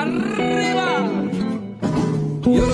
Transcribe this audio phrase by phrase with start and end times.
[0.00, 0.88] arriba.
[2.44, 2.66] You're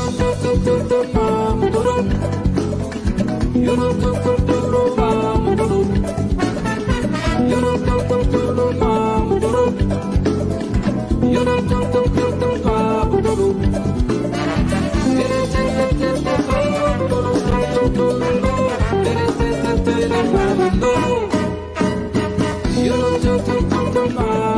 [24.14, 24.53] not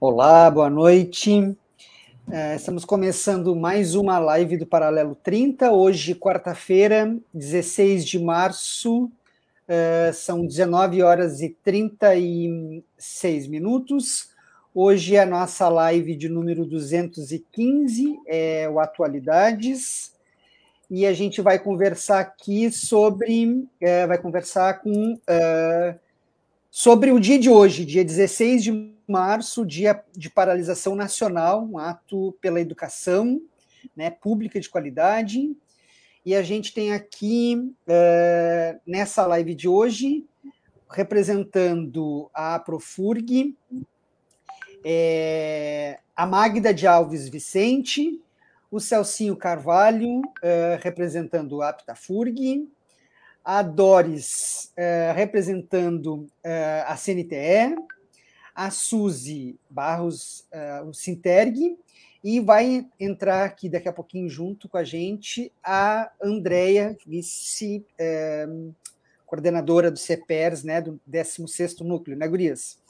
[0.00, 1.56] Olá, boa noite.
[2.30, 5.72] É, estamos começando mais uma live do Paralelo 30.
[5.72, 9.10] Hoje, quarta-feira, 16 de março,
[9.66, 14.30] é, são 19 horas e 36 minutos.
[14.72, 20.12] Hoje é a nossa live de número 215, é o Atualidades,
[20.90, 25.98] e a gente vai conversar aqui sobre, é, vai conversar com é,
[26.70, 32.36] sobre o dia de hoje, dia 16 de março, dia de paralisação nacional, um ato
[32.40, 33.40] pela educação
[33.96, 35.54] né, pública de qualidade.
[36.24, 40.24] E a gente tem aqui, é, nessa live de hoje,
[40.90, 43.56] representando a Profurg,
[44.84, 48.20] é, a Magda de Alves Vicente,
[48.70, 52.68] o Celcinho Carvalho, é, representando a Aptafurg,
[53.44, 57.76] a Doris, é, representando é, a CNTE,
[58.54, 60.44] a Suzy Barros,
[60.84, 61.78] o Sinterg,
[62.24, 67.86] e vai entrar aqui daqui a pouquinho junto com a gente a Andrea, vice
[69.24, 72.80] coordenadora do CEPERS, né, do 16º Núcleo, né, Gurias?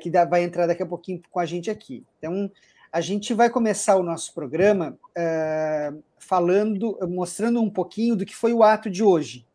[0.00, 2.04] que dá, vai entrar daqui a pouquinho com a gente aqui.
[2.18, 2.50] Então,
[2.92, 8.52] a gente vai começar o nosso programa é, falando, mostrando um pouquinho do que foi
[8.52, 9.46] o ato de hoje.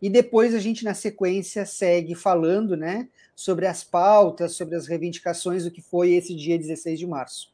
[0.00, 5.64] E depois a gente, na sequência, segue falando né, sobre as pautas, sobre as reivindicações
[5.64, 7.52] do que foi esse dia 16 de março.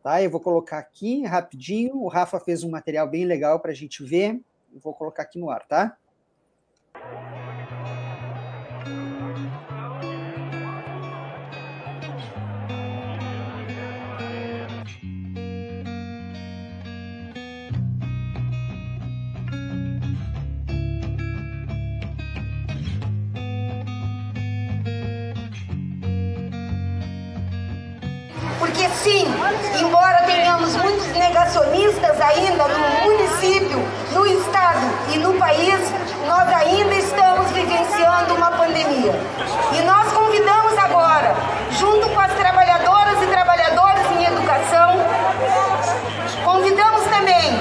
[0.00, 0.22] Tá?
[0.22, 1.96] Eu vou colocar aqui rapidinho.
[1.96, 4.40] O Rafa fez um material bem legal para a gente ver.
[4.72, 5.96] Eu vou colocar aqui no ar, tá?
[29.02, 29.26] Sim,
[29.80, 33.82] embora tenhamos muitos negacionistas ainda no município,
[34.12, 34.80] no estado
[35.12, 35.78] e no país,
[36.26, 39.14] nós ainda estamos vivenciando uma pandemia.
[39.72, 41.34] E nós convidamos agora,
[41.70, 44.96] junto com as trabalhadoras e trabalhadores em educação,
[46.44, 47.58] convidamos também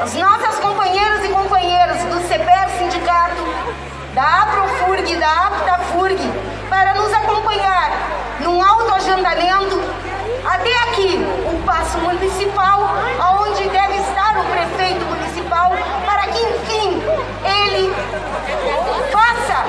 [0.00, 3.42] as nossas companheiras e companheiros do CEPER Sindicato,
[4.14, 6.18] da APROFURG e da APTAFURG,
[6.68, 7.90] para nos acompanhar
[8.40, 10.03] num autoagendamento
[10.44, 11.18] até aqui,
[11.52, 12.80] o passo municipal,
[13.40, 15.72] onde deve estar o prefeito municipal,
[16.04, 17.02] para que, enfim,
[17.44, 17.94] ele
[19.10, 19.64] faça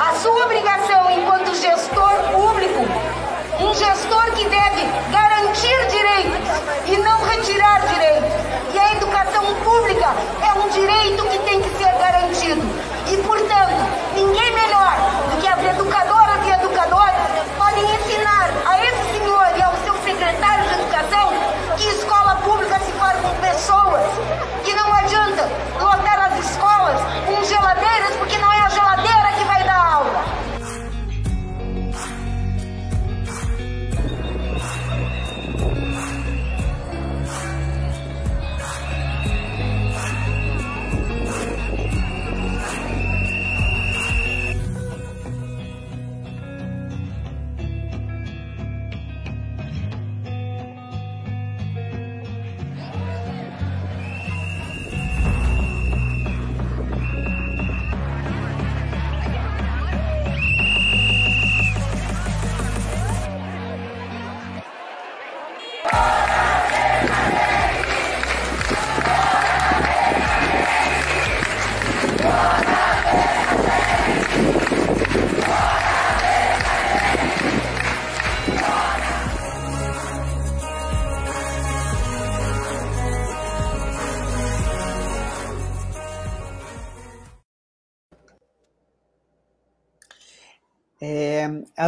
[0.00, 2.80] a sua obrigação enquanto gestor público,
[3.60, 6.48] um gestor que deve garantir direitos
[6.86, 8.32] e não retirar direitos.
[8.72, 12.62] E a educação pública é um direito que tem que ser garantido.
[13.10, 13.74] E, portanto,
[14.14, 14.96] ninguém melhor
[15.30, 16.17] do que as educadoras
[21.18, 24.02] educação que escola pública se faz com pessoas,
[24.64, 25.48] que não adianta
[25.80, 28.57] lotar as escolas com geladeiras, porque não é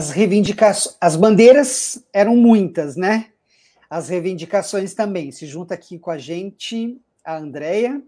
[0.00, 3.26] as reivindicações, as bandeiras eram muitas, né?
[3.90, 5.30] As reivindicações também.
[5.30, 8.02] Se junta aqui com a gente a Andrea.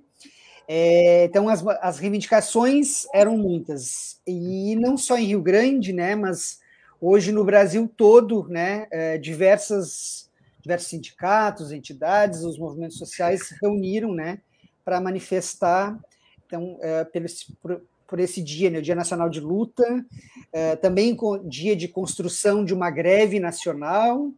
[0.67, 6.61] É, então, as, as reivindicações eram muitas, e não só em Rio Grande, né, mas
[6.99, 10.31] hoje no Brasil todo, né, é, diversas,
[10.62, 14.38] diversos sindicatos, entidades, os movimentos sociais se reuniram né,
[14.83, 15.99] para manifestar
[16.47, 17.27] então, é, pelo,
[18.12, 20.05] por, esse dia, né, o Dia Nacional de Luta,
[20.53, 24.31] é, também com dia de construção de uma greve nacional,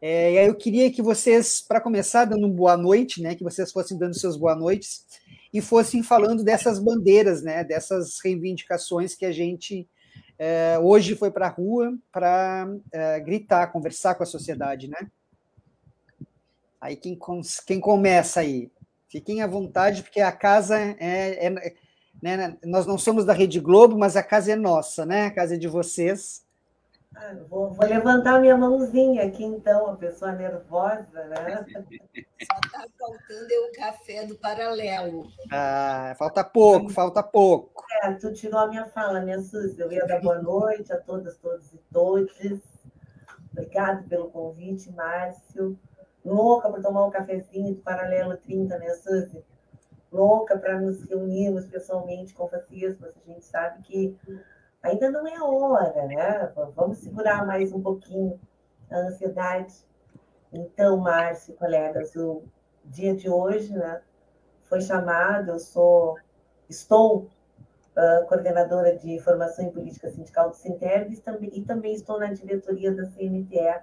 [0.00, 3.44] é, e aí eu queria que vocês, para começar, dando um boa noite, né, que
[3.44, 5.06] vocês fossem dando seus boa noites
[5.54, 9.88] e fossem falando dessas bandeiras, né, dessas reivindicações que a gente
[10.36, 12.66] é, hoje foi para a rua para
[13.24, 15.08] gritar, conversar com a sociedade, né?
[16.80, 17.16] Aí quem,
[17.64, 18.68] quem começa aí?
[19.06, 21.74] Fiquem à vontade, porque a casa é, é
[22.22, 25.26] né, nós não somos da Rede Globo, mas a casa é nossa, né?
[25.26, 26.46] A casa é de vocês.
[27.14, 31.66] Ah, vou, vou, levantar minha mãozinha aqui, então, a pessoa nervosa, né?
[32.42, 35.26] Só está faltando é o café do paralelo.
[35.50, 37.84] Ah, falta pouco, falta pouco.
[38.02, 39.78] É, tu tirou a minha fala, minha Suzy.
[39.78, 42.60] Eu ia dar boa noite a todas, todos e todos.
[43.50, 45.78] Obrigado pelo convite, Márcio.
[46.24, 49.44] Louca para tomar um cafezinho do Paralelo 30, né, Suzy?
[50.12, 54.16] Louca para nos reunirmos pessoalmente com vocês, mas a gente sabe que
[54.82, 56.52] ainda não é a hora, né?
[56.76, 58.38] Vamos segurar mais um pouquinho
[58.90, 59.74] a ansiedade.
[60.52, 62.42] Então, Márcio, colegas, o
[62.84, 64.02] dia de hoje, né,
[64.64, 66.18] foi chamado, eu sou,
[66.68, 67.30] estou
[67.96, 72.32] uh, coordenadora de formação em política sindical do Sinterg e também, e também estou na
[72.32, 73.80] diretoria da CNTE.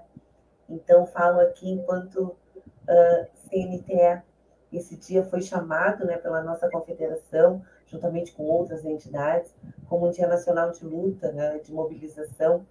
[0.69, 4.28] Então, falo aqui enquanto uh, CNTE.
[4.71, 9.53] Esse dia foi chamado né, pela nossa confederação juntamente com outras entidades,
[9.87, 12.65] como o Dia Nacional de Luta, né, de mobilização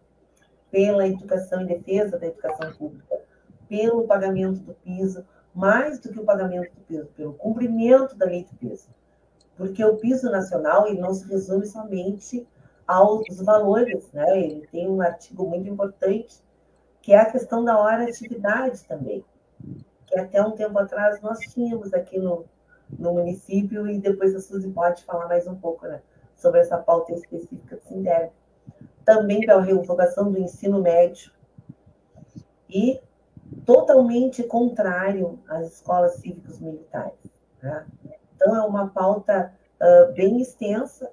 [0.71, 3.21] pela educação em defesa da educação pública,
[3.69, 5.25] pelo pagamento do piso,
[5.55, 8.89] mais do que o pagamento do piso, pelo cumprimento da lei do piso.
[9.57, 12.47] Porque o piso nacional ele não se resume somente
[12.87, 14.41] aos valores, né?
[14.41, 16.41] ele tem um artigo muito importante,
[17.03, 19.25] que é a questão da hora atividade também,
[20.09, 22.47] que até um tempo atrás nós tínhamos aqui no,
[22.99, 26.01] no município, e depois a Suzy pode falar mais um pouco né,
[26.35, 28.31] sobre essa pauta específica do Sindeb.
[29.05, 31.33] Também pela revogação do ensino médio
[32.69, 33.01] e
[33.65, 37.19] totalmente contrário às escolas cívicos militares.
[37.63, 37.87] Né?
[38.35, 41.11] Então, é uma pauta uh, bem extensa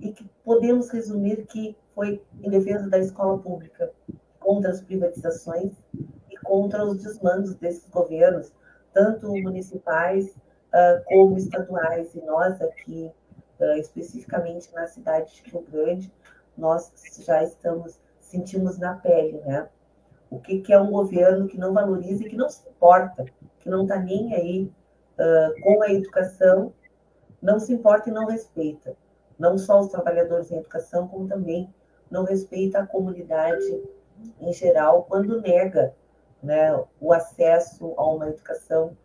[0.00, 3.90] e que podemos resumir que foi em defesa da escola pública,
[4.38, 5.72] contra as privatizações
[6.46, 8.52] contra os desmandos desses governos,
[8.92, 12.14] tanto municipais uh, como estaduais.
[12.14, 13.10] E nós aqui,
[13.60, 16.12] uh, especificamente na cidade de Rio Grande,
[16.56, 16.92] nós
[17.24, 19.68] já estamos, sentimos na pele, né?
[20.30, 23.24] O que, que é um governo que não valoriza e que não se importa,
[23.60, 24.72] que não está nem aí
[25.18, 26.72] uh, com a educação,
[27.40, 28.96] não se importa e não respeita.
[29.38, 31.72] Não só os trabalhadores em educação, como também
[32.10, 33.82] não respeita a comunidade
[34.40, 35.94] em geral, quando nega
[36.42, 38.96] né, o acesso a uma educação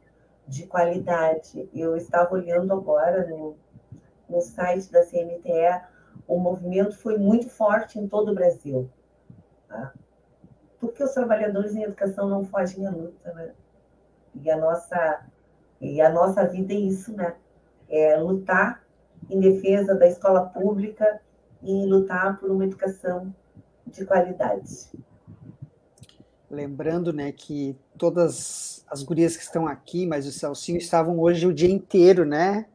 [0.47, 1.69] de qualidade.
[1.73, 3.55] Eu estava olhando agora no,
[4.29, 5.81] no site da CNTE,
[6.27, 8.89] o movimento foi muito forte em todo o Brasil.
[9.67, 9.93] Tá?
[10.79, 13.53] Porque os trabalhadores em educação não fogem à luta, né?
[14.33, 15.25] E a nossa,
[15.79, 17.35] e a nossa vida é isso, né?
[17.89, 18.83] É lutar
[19.29, 21.21] em defesa da escola pública
[21.61, 23.33] e lutar por uma educação
[23.85, 24.89] de qualidade.
[26.51, 31.53] Lembrando, né, que todas as gurias que estão aqui, mas o Celcinho, estavam hoje o
[31.53, 32.65] dia inteiro, né,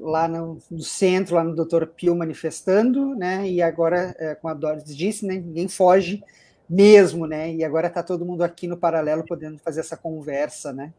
[0.00, 4.56] lá no, no centro, lá no Doutor Pio manifestando, né, e agora, é, como a
[4.56, 6.24] Doris disse, né, ninguém foge
[6.66, 10.90] mesmo, né, e agora está todo mundo aqui no paralelo podendo fazer essa conversa, né.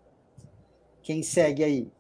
[1.02, 1.92] Quem segue aí?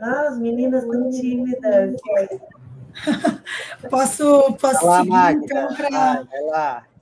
[0.00, 2.00] Ah, as meninas estão tímidas.
[3.90, 5.68] Posso posso Olá, seguir, Magda.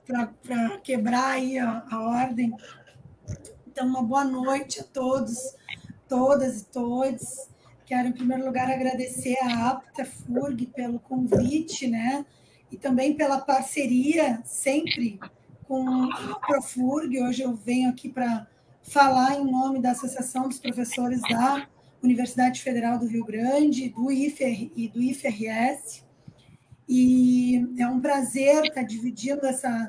[0.03, 2.53] então, para quebrar aí a, a ordem.
[3.67, 5.55] Então, uma boa noite a todos,
[6.07, 7.47] todas e todos.
[7.85, 12.25] Quero, em primeiro lugar, agradecer a APTA FURG pelo convite, né?
[12.71, 15.19] E também pela parceria sempre
[15.67, 17.21] com a Profurg.
[17.21, 18.47] Hoje eu venho aqui para
[18.83, 21.67] falar em nome da Associação dos Professores da
[22.01, 26.03] Universidade Federal do Rio Grande, do IFR e do IFRS.
[26.87, 29.87] E é um prazer estar dividindo essa,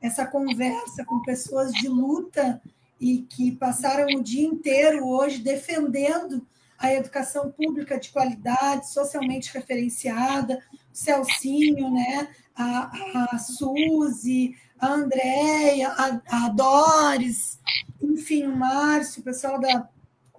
[0.00, 2.60] essa conversa com pessoas de luta
[3.00, 6.46] e que passaram o dia inteiro hoje defendendo
[6.78, 12.28] a educação pública de qualidade, socialmente referenciada, o Celcinho, né?
[12.56, 17.58] a, a Suzy, a Andréia, a, a Doris,
[18.00, 19.88] enfim, o Márcio, o pessoal da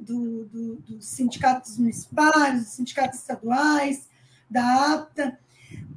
[0.03, 4.07] do, do, dos sindicatos municipais, dos sindicatos estaduais,
[4.50, 5.39] da APTA,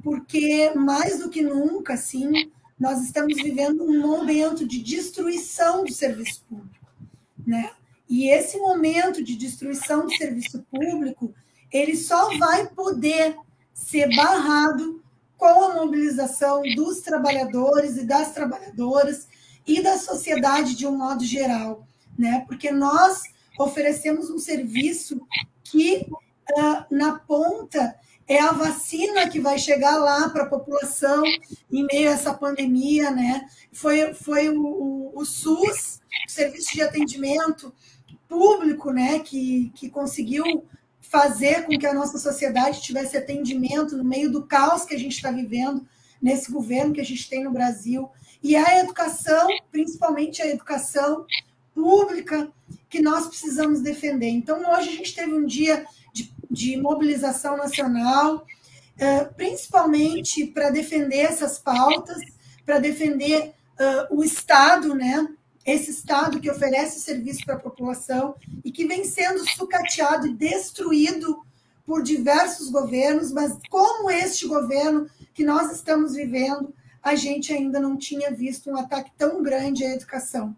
[0.03, 2.31] porque mais do que nunca, assim,
[2.79, 6.87] nós estamos vivendo um momento de destruição do serviço público,
[7.45, 7.71] né?
[8.09, 11.33] E esse momento de destruição do serviço público,
[11.71, 13.35] ele só vai poder
[13.73, 15.03] ser barrado
[15.37, 19.27] com a mobilização dos trabalhadores e das trabalhadoras
[19.67, 21.85] e da sociedade de um modo geral,
[22.17, 22.45] né?
[22.47, 23.23] Porque nós
[23.57, 25.19] oferecemos um serviço
[25.63, 26.05] que
[26.57, 27.95] uh, na ponta
[28.27, 31.23] é a vacina que vai chegar lá para a população
[31.71, 33.47] em meio a essa pandemia, né?
[33.71, 37.73] Foi, foi o, o, o SUS, o Serviço de Atendimento
[38.27, 40.43] Público, né, que, que conseguiu
[40.99, 45.15] fazer com que a nossa sociedade tivesse atendimento no meio do caos que a gente
[45.15, 45.87] está vivendo
[46.21, 48.09] nesse governo que a gente tem no Brasil.
[48.43, 51.25] E a educação, principalmente a educação
[51.73, 52.51] pública,
[52.89, 54.29] que nós precisamos defender.
[54.29, 61.19] Então, hoje a gente teve um dia de, de mobilização nacional, uh, principalmente para defender
[61.19, 62.19] essas pautas,
[62.65, 65.27] para defender uh, o Estado, né?
[65.65, 71.41] Esse Estado que oferece serviço para a população e que vem sendo sucateado e destruído
[71.85, 77.97] por diversos governos, mas como este governo que nós estamos vivendo, a gente ainda não
[77.97, 80.55] tinha visto um ataque tão grande à educação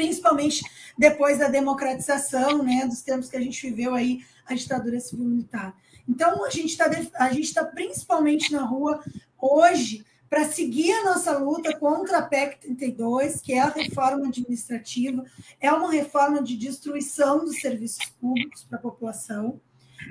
[0.00, 0.64] principalmente
[0.96, 5.76] depois da democratização, né, dos tempos que a gente viveu aí a ditadura civil militar.
[6.08, 9.04] Então a gente está a gente está principalmente na rua
[9.38, 15.22] hoje para seguir a nossa luta contra a PEC 32, que é a reforma administrativa,
[15.60, 19.60] é uma reforma de destruição dos serviços públicos para a população.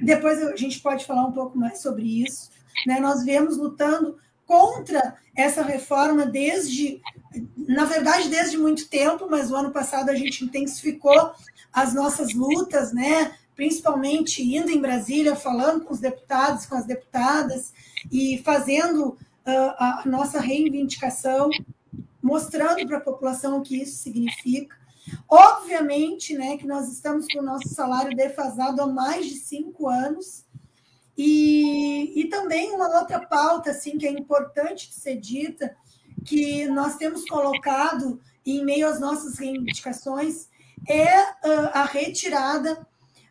[0.04, 2.52] Depois a gente pode falar um pouco mais sobre isso.
[2.86, 3.00] Né?
[3.00, 4.18] Nós viemos lutando
[4.50, 7.00] contra essa reforma desde,
[7.56, 11.34] na verdade, desde muito tempo, mas o ano passado a gente intensificou
[11.72, 13.32] as nossas lutas, né?
[13.56, 17.72] principalmente indo em Brasília, falando com os deputados, com as deputadas
[18.12, 19.18] e fazendo uh,
[19.78, 21.52] a nossa reivindicação,
[22.20, 24.76] mostrando para a população o que isso significa.
[25.28, 30.44] Obviamente, né, que nós estamos com o nosso salário defasado há mais de cinco anos,
[31.22, 35.76] e, e também uma outra pauta assim que é importante de ser dita,
[36.24, 40.48] que nós temos colocado em meio às nossas reivindicações,
[40.88, 42.88] é uh, a retirada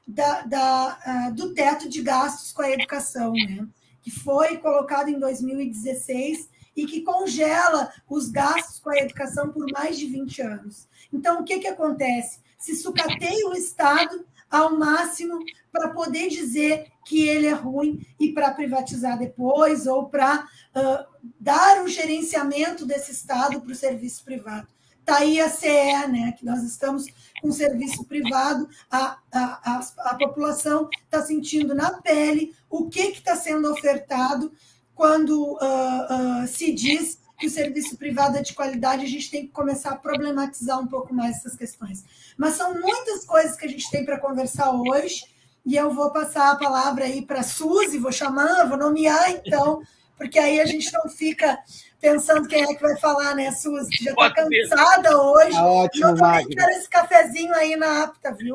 [0.06, 0.98] da, da,
[1.30, 3.66] uh, do teto de gastos com a educação, né?
[4.02, 9.98] que foi colocado em 2016 e que congela os gastos com a educação por mais
[9.98, 10.86] de 20 anos.
[11.10, 12.40] Então, o que, que acontece?
[12.58, 15.38] Se sucateia o Estado ao máximo
[15.70, 21.82] para poder dizer que ele é ruim e para privatizar depois ou para uh, dar
[21.82, 24.68] o gerenciamento desse Estado para o serviço privado.
[25.00, 27.06] Está aí a CE, né, que nós estamos
[27.40, 33.34] com serviço privado, a, a, a, a população está sentindo na pele o que está
[33.34, 34.52] sendo ofertado
[34.94, 39.46] quando uh, uh, se diz que o serviço privado é de qualidade, a gente tem
[39.46, 42.04] que começar a problematizar um pouco mais essas questões.
[42.36, 45.24] Mas são muitas coisas que a gente tem para conversar hoje,
[45.64, 49.80] e eu vou passar a palavra aí para a Suzy, vou chamar, vou nomear então,
[50.18, 51.56] porque aí a gente não fica
[52.00, 53.88] pensando quem é que vai falar, né, Suzy?
[53.88, 55.52] Que já está cansada hoje.
[55.52, 58.54] Tá ótimo, eu também quero esse cafezinho aí na apta, viu?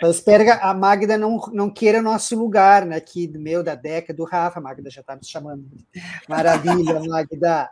[0.00, 2.96] Eu espero que a Magda não, não queira nosso lugar, né?
[2.96, 4.60] Aqui do meu, da Deca, do Rafa.
[4.60, 5.66] A Magda já está me chamando.
[6.28, 7.70] Maravilha, Magda.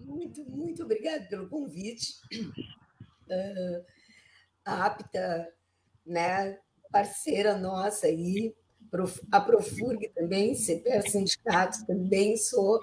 [0.00, 2.14] Muito, muito obrigada pelo convite.
[3.26, 3.84] Uh,
[4.64, 5.48] a APTA,
[6.04, 6.58] né,
[6.92, 8.54] parceira nossa aí,
[9.30, 12.78] a Profurg também, CPER Sindicato, também sou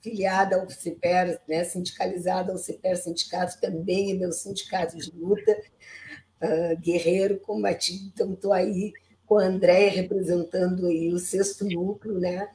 [0.00, 5.60] filiada ao CPER, né, sindicalizada ao CPER Sindicato, também é meu sindicato de luta,
[6.42, 8.92] uh, guerreiro, combatido, então estou aí
[9.26, 12.48] com a Andréia representando aí o sexto núcleo, né,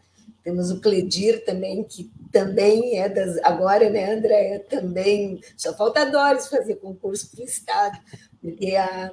[0.46, 3.38] temos o Cledir também, que também é das.
[3.44, 4.60] Agora, né, Andréia?
[4.60, 5.42] Também.
[5.58, 7.98] Só falta a Doris fazer concurso para o Estado,
[8.40, 9.12] porque a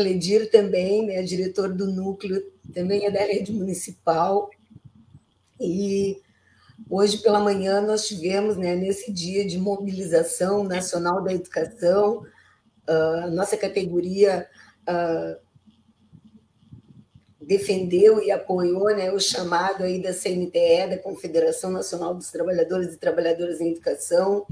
[0.00, 2.42] Cledir também, né, diretor do núcleo,
[2.72, 4.48] também é da rede municipal.
[5.60, 6.22] E
[6.88, 12.24] hoje pela manhã nós tivemos, né, nesse dia de mobilização nacional da educação,
[12.86, 14.48] a nossa categoria
[17.42, 22.96] defendeu e apoiou né, o chamado aí da CNTE, da Confederação Nacional dos Trabalhadores e
[22.96, 24.46] Trabalhadoras em Educação,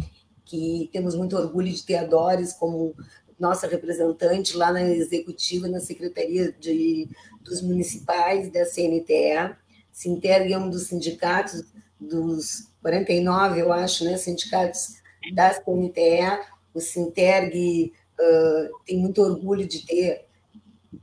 [0.45, 2.95] que temos muito orgulho de ter a Doris como
[3.39, 7.09] nossa representante lá na executiva, na Secretaria de,
[7.43, 9.57] dos Municipais da CNTE.
[9.91, 11.65] Sinterg é um dos sindicatos,
[12.01, 14.97] dos 49, eu acho, né, sindicatos
[15.35, 16.41] da CNTE.
[16.73, 20.27] O Sinterg uh, tem muito orgulho de ter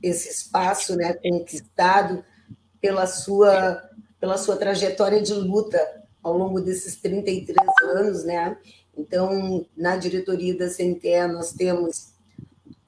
[0.02, 2.24] esse espaço né, conquistado
[2.80, 3.82] pela sua,
[4.20, 5.78] pela sua trajetória de luta
[6.22, 8.56] ao longo desses 33 anos, né?
[8.96, 12.12] Então, na diretoria da CNTE, nós temos,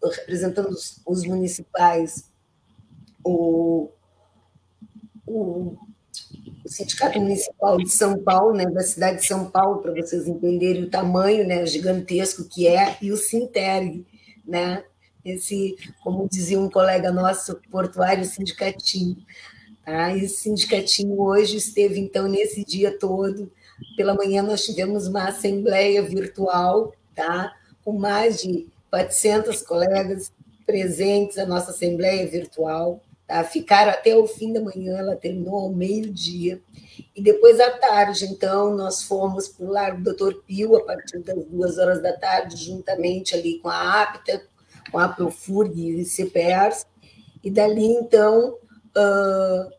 [0.08, 2.30] representando os, os municipais,
[3.24, 3.90] o,
[5.26, 5.76] o,
[6.64, 10.84] o, Sindicato Municipal de São Paulo, né, da cidade de São Paulo, para vocês entenderem
[10.84, 14.06] o tamanho né, gigantesco que é, e o Sinterg,
[14.46, 14.84] né,
[15.24, 19.16] esse, como dizia um colega nosso, portuário sindicatinho.
[19.84, 20.16] Tá?
[20.16, 23.50] Esse sindicatinho hoje esteve, então, nesse dia todo.
[23.96, 27.52] Pela manhã nós tivemos uma assembleia virtual, tá?
[27.84, 30.32] com mais de 400 colegas
[30.66, 33.02] presentes, a nossa assembleia virtual.
[33.26, 33.44] Tá?
[33.44, 36.60] Ficaram até o fim da manhã, ela terminou ao meio-dia.
[37.14, 41.44] E depois, à tarde, então, nós fomos para o Largo Doutor Pio, a partir das
[41.44, 44.42] duas horas da tarde, juntamente ali com a APTA,
[44.90, 46.86] com a Profurg e CPERS,
[47.42, 48.56] e dali, então,
[48.96, 49.78] uh,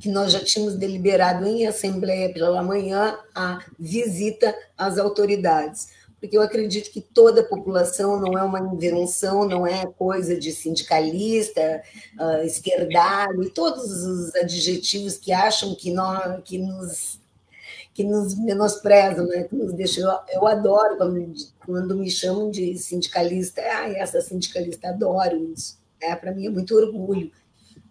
[0.00, 5.88] que nós já tínhamos deliberado em assembleia pela manhã a visita às autoridades,
[6.22, 10.52] porque eu acredito que toda a população não é uma invenção, não é coisa de
[10.52, 11.82] sindicalista,
[12.16, 17.20] uh, esquerdalho, e todos os adjetivos que acham que, nós, que nos
[17.92, 19.42] que nos menosprezam, né?
[19.42, 20.08] que nos deixam.
[20.08, 21.34] Eu, eu adoro quando,
[21.66, 23.60] quando, me chamam de sindicalista.
[23.60, 25.76] Ah, essa sindicalista, adoro isso.
[26.00, 27.32] É, Para mim é muito orgulho.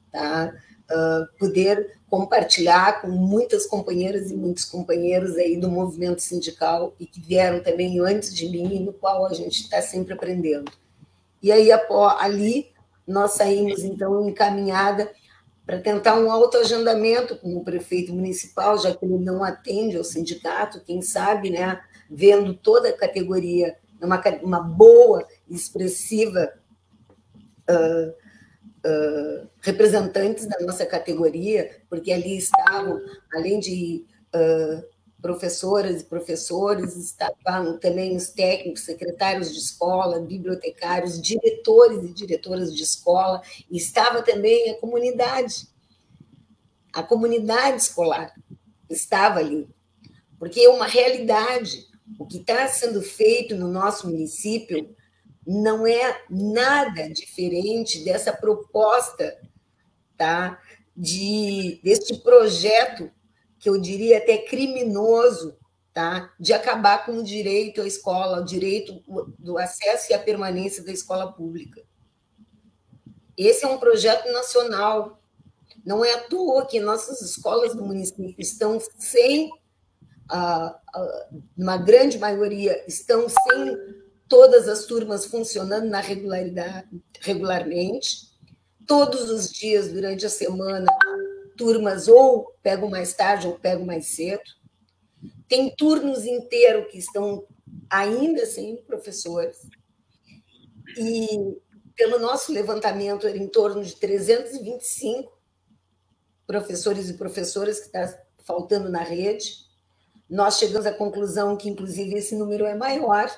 [0.09, 0.53] Tá?
[0.89, 7.21] Uh, poder compartilhar com muitas companheiras e muitos companheiros aí do movimento sindical e que
[7.21, 10.69] vieram também antes de mim, no qual a gente está sempre aprendendo.
[11.41, 11.69] E aí,
[12.19, 12.67] ali,
[13.07, 15.09] nós saímos, então, encaminhada
[15.65, 20.81] para tentar um autoagendamento com o prefeito municipal, já que ele não atende ao sindicato,
[20.81, 26.51] quem sabe, né, vendo toda a categoria, uma, uma boa expressiva
[27.69, 28.20] uh,
[28.85, 32.99] uh, representantes da nossa categoria, porque ali estavam,
[33.33, 34.83] além de uh,
[35.21, 42.83] professoras e professores, estavam também os técnicos, secretários de escola, bibliotecários, diretores e diretoras de
[42.83, 45.67] escola, e estava também a comunidade,
[46.91, 48.33] a comunidade escolar
[48.89, 49.69] estava ali,
[50.37, 51.89] porque é uma realidade.
[52.19, 54.93] O que está sendo feito no nosso município
[55.45, 59.39] não é nada diferente dessa proposta,
[60.17, 60.59] tá?
[60.95, 63.11] De deste projeto
[63.59, 65.57] que eu diria até criminoso,
[65.93, 66.33] tá?
[66.39, 69.03] de acabar com o direito à escola, o direito
[69.37, 71.83] do acesso e a permanência da escola pública.
[73.37, 75.21] Esse é um projeto nacional.
[75.85, 79.49] Não é à toa que nossas escolas do município estão sem,
[81.57, 84.00] uma grande maioria, estão sem
[84.31, 86.87] todas as turmas funcionando na regularidade,
[87.19, 88.31] regularmente,
[88.87, 90.87] todos os dias durante a semana
[91.57, 94.41] turmas ou pegam mais tarde ou pegam mais cedo.
[95.49, 97.45] Tem turnos inteiros que estão
[97.89, 99.67] ainda sem professores.
[100.97, 101.27] E
[101.93, 105.29] pelo nosso levantamento era em torno de 325
[106.47, 109.57] professores e professoras que está faltando na rede.
[110.29, 113.29] Nós chegamos à conclusão que, inclusive, esse número é maior,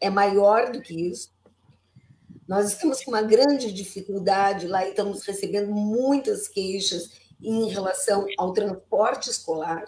[0.00, 1.34] é maior do que isso.
[2.46, 7.10] Nós estamos com uma grande dificuldade lá e estamos recebendo muitas queixas
[7.42, 9.84] em relação ao transporte escolar.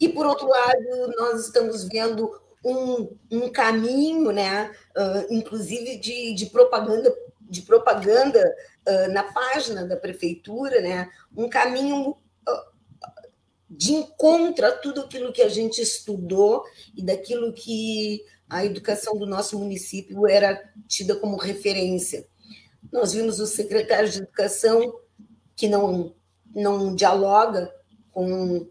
[0.00, 2.30] E, por outro lado, nós estamos vendo
[2.64, 8.56] um, um caminho, né, uh, inclusive de, de propaganda, de propaganda
[8.88, 12.16] uh, na página da prefeitura, né, um caminho
[13.70, 16.64] de encontro a tudo aquilo que a gente estudou
[16.96, 22.26] e daquilo que a educação do nosso município era tida como referência.
[22.90, 24.98] Nós vimos o secretário de Educação
[25.54, 26.12] que não,
[26.52, 27.72] não dialoga
[28.10, 28.66] com,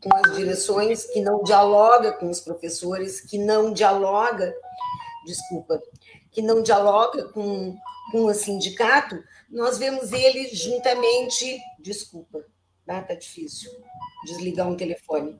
[0.00, 4.54] com as direções, que não dialoga com os professores, que não dialoga,
[5.26, 5.82] desculpa,
[6.30, 7.76] que não dialoga com,
[8.12, 9.20] com o sindicato,
[9.50, 12.44] nós vemos ele juntamente, desculpa,
[12.88, 13.70] tá, tá difícil
[14.24, 15.38] desligar um telefone.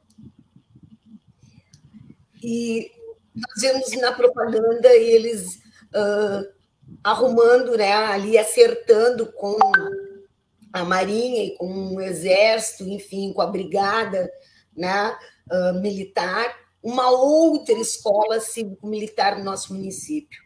[2.42, 2.92] E
[3.34, 5.56] nós vemos na propaganda eles
[5.94, 6.46] uh,
[7.02, 9.58] arrumando, né, ali acertando com
[10.72, 14.30] a Marinha e com o Exército, enfim, com a Brigada
[14.76, 15.16] né,
[15.50, 20.38] uh, Militar, uma outra escola cívico-militar no nosso município.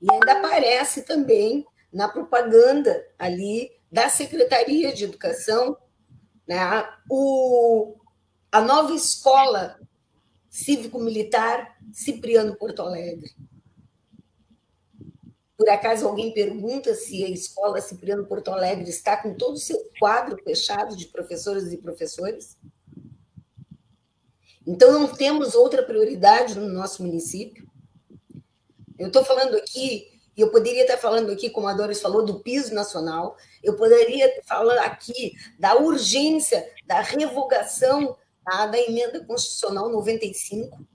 [0.00, 5.76] E ainda aparece também na propaganda ali da Secretaria de Educação
[6.46, 6.58] né,
[7.10, 7.96] o,
[8.52, 9.80] a nova escola
[10.48, 13.30] cívico-militar Cipriano Porto Alegre.
[15.56, 19.78] Por acaso alguém pergunta se a escola Cipriano Porto Alegre está com todo o seu
[19.98, 22.58] quadro fechado de professoras e professores?
[24.66, 27.70] Então, não temos outra prioridade no nosso município.
[28.98, 32.40] Eu estou falando aqui, e eu poderia estar falando aqui, como a Doris falou, do
[32.40, 40.86] piso nacional, eu poderia falar aqui da urgência da revogação tá, da emenda constitucional 95,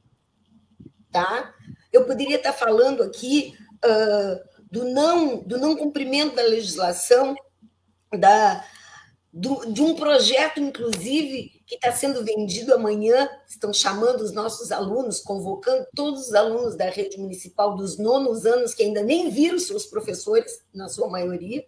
[1.11, 1.53] tá?
[1.91, 3.53] Eu poderia estar falando aqui
[3.83, 7.35] uh, do não, do não cumprimento da legislação,
[8.17, 8.65] da,
[9.33, 15.19] do, de um projeto, inclusive, que está sendo vendido amanhã, estão chamando os nossos alunos,
[15.19, 19.85] convocando todos os alunos da rede municipal dos nonos anos, que ainda nem viram seus
[19.85, 21.65] professores, na sua maioria,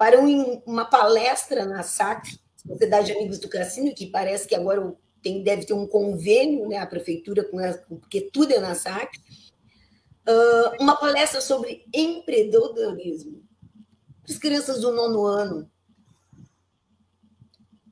[0.00, 4.96] para um, uma palestra na SAC, Sociedade de Amigos do Cassino, que parece que agora
[5.22, 9.14] tem, deve ter um convênio, né, a prefeitura, com a, porque tudo é na SAC,
[10.26, 13.42] uh, uma palestra sobre empreendedorismo
[14.22, 15.70] para as crianças do nono ano.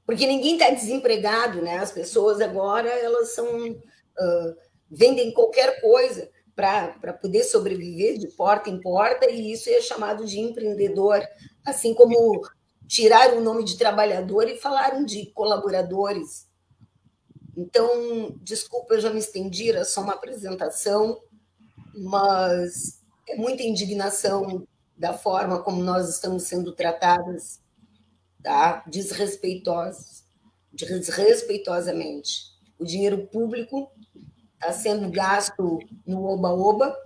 [0.06, 1.76] Porque ninguém está desempregado, né?
[1.76, 4.56] As pessoas agora elas são uh,
[4.90, 10.40] vendem qualquer coisa para poder sobreviver de porta em porta, e isso é chamado de
[10.40, 11.22] empreendedor,
[11.68, 12.42] assim como
[12.86, 16.46] tiraram o nome de trabalhador e falaram de colaboradores.
[17.56, 21.20] Então, desculpa, eu já me estendi, era só uma apresentação
[21.98, 27.60] mas é muita indignação da forma como nós estamos sendo tratadas,
[28.42, 28.84] tá?
[28.86, 30.24] desrespeitosas,
[30.72, 32.56] desrespeitosamente.
[32.78, 33.90] O dinheiro público
[34.54, 36.96] está sendo gasto no oba-oba,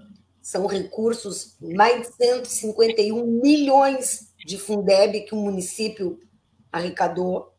[0.43, 6.19] são recursos, mais de 151 milhões de Fundeb que o município
[6.71, 7.55] arrecadou,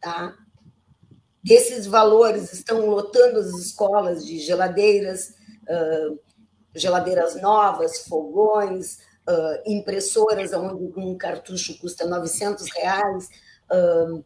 [0.00, 0.36] tá?
[1.48, 6.18] Esses valores estão lotando as escolas de geladeiras, uh,
[6.74, 8.98] geladeiras novas, fogões,
[9.28, 13.28] uh, impressoras onde um cartucho custa 900 reais,
[13.72, 14.24] uh,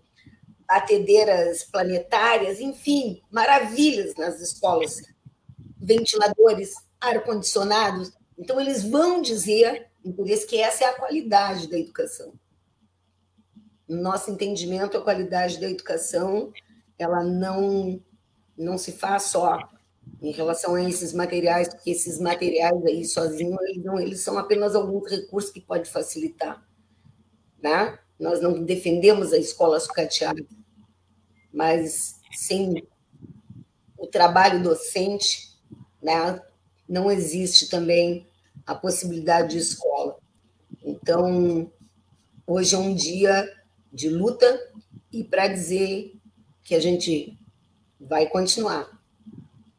[0.66, 5.01] batedeiras planetárias, enfim, maravilhas nas escolas,
[5.79, 8.12] ventiladores, ar-condicionados.
[8.38, 12.33] Então, eles vão dizer, por isso que essa é a qualidade da educação.
[13.88, 16.53] No nosso entendimento, a qualidade da educação
[16.99, 18.01] ela não,
[18.57, 19.59] não se faz só
[20.21, 24.75] em relação a esses materiais, porque esses materiais aí sozinhos, eles, não, eles são apenas
[24.75, 26.65] alguns recursos que pode facilitar.
[27.61, 27.99] Né?
[28.19, 30.45] Nós não defendemos a escola sucateada,
[31.53, 32.87] mas sem
[33.97, 35.59] o trabalho docente,
[36.03, 36.41] né,
[36.92, 38.28] não existe também
[38.66, 40.18] a possibilidade de escola.
[40.85, 41.72] Então,
[42.46, 43.50] hoje é um dia
[43.90, 44.46] de luta
[45.11, 46.14] e para dizer
[46.62, 47.38] que a gente
[47.98, 49.00] vai continuar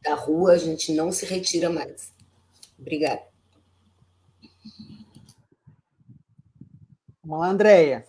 [0.02, 2.12] da rua, a gente não se retira mais.
[2.76, 3.22] Obrigada.
[7.22, 8.04] Vamos lá, Andréia.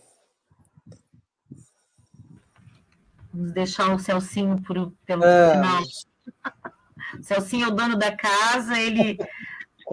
[3.32, 5.54] Vamos deixar o Celcinho por, pelo é.
[5.54, 5.84] final.
[7.22, 9.18] Celcinho é o dono da casa, ele.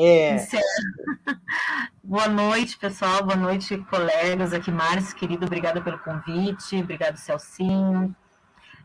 [0.00, 0.38] É.
[2.02, 3.22] Boa noite, pessoal.
[3.24, 4.54] Boa noite, colegas.
[4.54, 6.76] Aqui, Márcio, querido, obrigada pelo convite.
[6.76, 8.16] Obrigado, Celcinho.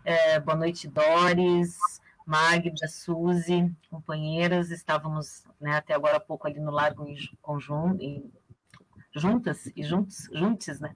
[0.04, 1.78] É, boa noite, Doris.
[2.28, 8.30] Magda, Suzy, companheiras, estávamos né, até agora há pouco ali no Largo em conjunto, em,
[9.16, 10.94] juntas e juntos, juntos, né?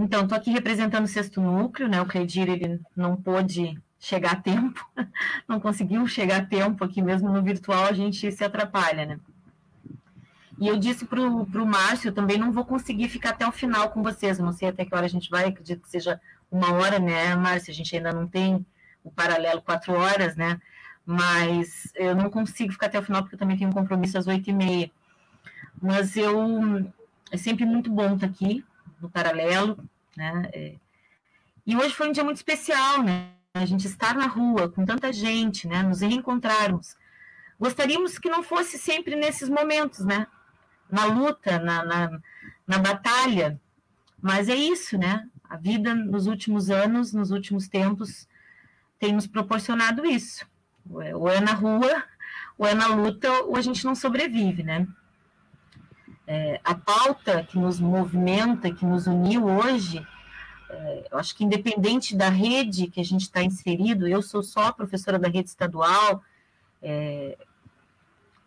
[0.00, 2.00] então, estou aqui representando o sexto núcleo, né?
[2.00, 4.84] O Credir, ele não pôde chegar a tempo,
[5.48, 9.20] não conseguiu chegar a tempo aqui mesmo no virtual, a gente se atrapalha, né?
[10.58, 14.02] E eu disse para o Márcio, também não vou conseguir ficar até o final com
[14.02, 16.18] vocês, não sei até que hora a gente vai, acredito que seja
[16.50, 17.70] uma hora, né, Márcio?
[17.70, 18.64] A gente ainda não tem
[19.04, 20.60] o paralelo quatro horas, né?
[21.04, 24.26] Mas eu não consigo ficar até o final porque eu também tenho um compromisso às
[24.26, 24.90] oito e meia.
[25.80, 26.90] Mas eu
[27.30, 28.64] é sempre muito bom estar aqui
[29.00, 29.78] no paralelo,
[30.16, 30.48] né?
[30.52, 30.74] É,
[31.66, 33.35] e hoje foi um dia muito especial, né?
[33.56, 35.82] A gente estar na rua com tanta gente, né?
[35.82, 36.96] Nos reencontrarmos.
[37.58, 40.26] Gostaríamos que não fosse sempre nesses momentos, né?
[40.90, 42.20] Na luta, na, na,
[42.66, 43.58] na batalha.
[44.20, 45.26] Mas é isso, né?
[45.48, 48.28] A vida nos últimos anos, nos últimos tempos,
[48.98, 50.46] tem nos proporcionado isso.
[50.90, 52.04] Ou é na rua,
[52.58, 54.86] ou é na luta, ou a gente não sobrevive, né?
[56.26, 60.06] É, a pauta que nos movimenta, que nos uniu hoje,
[61.10, 65.18] eu acho que independente da rede que a gente está inserido, eu sou só professora
[65.18, 66.22] da rede estadual,
[66.82, 67.36] é,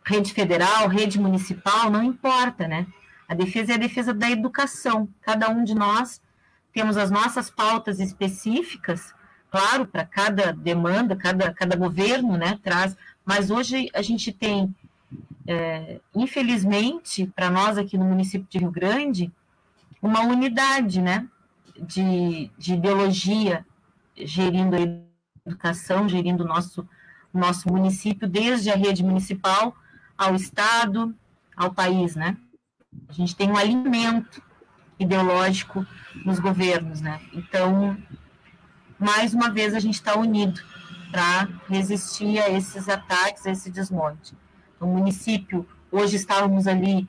[0.05, 2.87] rede federal, rede municipal, não importa, né?
[3.27, 5.07] A defesa é a defesa da educação.
[5.21, 6.21] Cada um de nós
[6.73, 9.13] temos as nossas pautas específicas
[9.49, 14.73] claro, para cada demanda, cada, cada governo né, traz, mas hoje a gente tem,
[15.47, 19.31] é, infelizmente, para nós aqui no município de Rio Grande,
[20.01, 21.27] uma unidade né,
[21.81, 23.65] de, de ideologia
[24.15, 24.79] gerindo a
[25.45, 26.87] educação, gerindo o nosso,
[27.33, 29.75] nosso município, desde a rede municipal
[30.17, 31.15] ao Estado,
[31.55, 32.37] ao país, né?
[33.07, 34.41] A gente tem um alimento
[34.99, 35.85] ideológico
[36.25, 37.21] nos governos, né?
[37.33, 37.97] Então,
[38.97, 40.59] mais uma vez, a gente está unido
[41.11, 44.35] para resistir a esses ataques, a esse desmonte.
[44.79, 47.07] O município, hoje estávamos ali,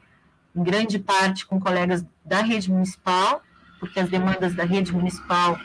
[0.54, 3.42] em grande parte, com colegas da rede municipal,
[3.80, 5.58] porque as demandas da rede municipal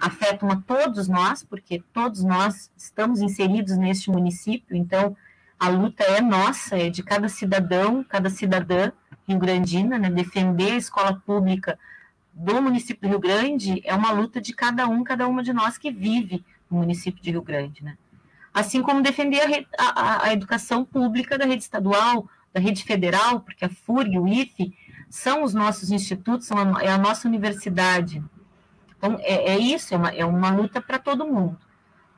[0.00, 5.16] afetam a todos nós, porque todos nós estamos inseridos neste município, então
[5.58, 8.92] a luta é nossa, é de cada cidadão, cada cidadã
[9.26, 10.10] rio-grandina, né?
[10.10, 11.78] defender a escola pública
[12.32, 15.78] do município do Rio Grande é uma luta de cada um, cada uma de nós
[15.78, 17.96] que vive no município de Rio Grande, né?
[18.52, 23.64] Assim como defender a, a, a educação pública da rede estadual, da rede federal, porque
[23.64, 24.74] a FURG, o IFE,
[25.08, 28.22] são os nossos institutos, são a, é a nossa universidade.
[28.96, 31.58] Então, é, é isso, é uma, é uma luta para todo mundo.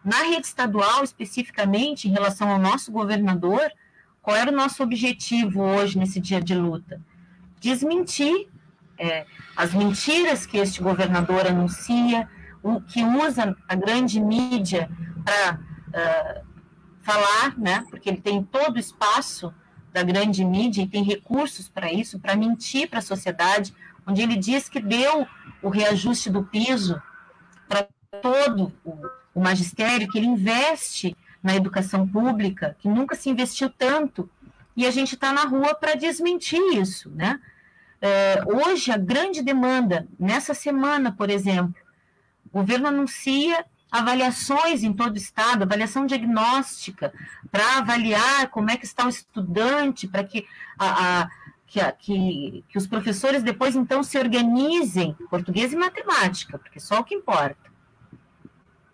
[0.05, 3.71] Na rede estadual, especificamente, em relação ao nosso governador,
[4.23, 7.01] qual era o nosso objetivo hoje, nesse dia de luta?
[7.61, 8.49] Desmentir
[8.99, 12.29] é, as mentiras que este governador anuncia,
[12.63, 14.91] o que usa a grande mídia
[15.25, 16.47] para uh,
[17.03, 17.85] falar, né?
[17.89, 19.55] Porque ele tem todo o espaço
[19.99, 23.75] da grande mídia e tem recursos para isso, para mentir para a sociedade,
[24.07, 25.27] onde ele diz que deu
[25.61, 27.03] o reajuste do piso
[27.69, 27.89] para
[28.23, 28.97] todo o,
[29.35, 34.31] o magistério, que ele investe na educação pública, que nunca se investiu tanto,
[34.77, 37.41] e a gente está na rua para desmentir isso, né?
[38.01, 41.75] É, hoje, a grande demanda, nessa semana, por exemplo,
[42.53, 47.13] o governo anuncia avaliações em todo o estado, avaliação diagnóstica,
[47.51, 50.47] para avaliar como é que está o estudante, para que,
[50.79, 51.29] a, a,
[51.67, 57.01] que, a, que, que os professores depois, então, se organizem, português e matemática, porque só
[57.01, 57.69] o que importa.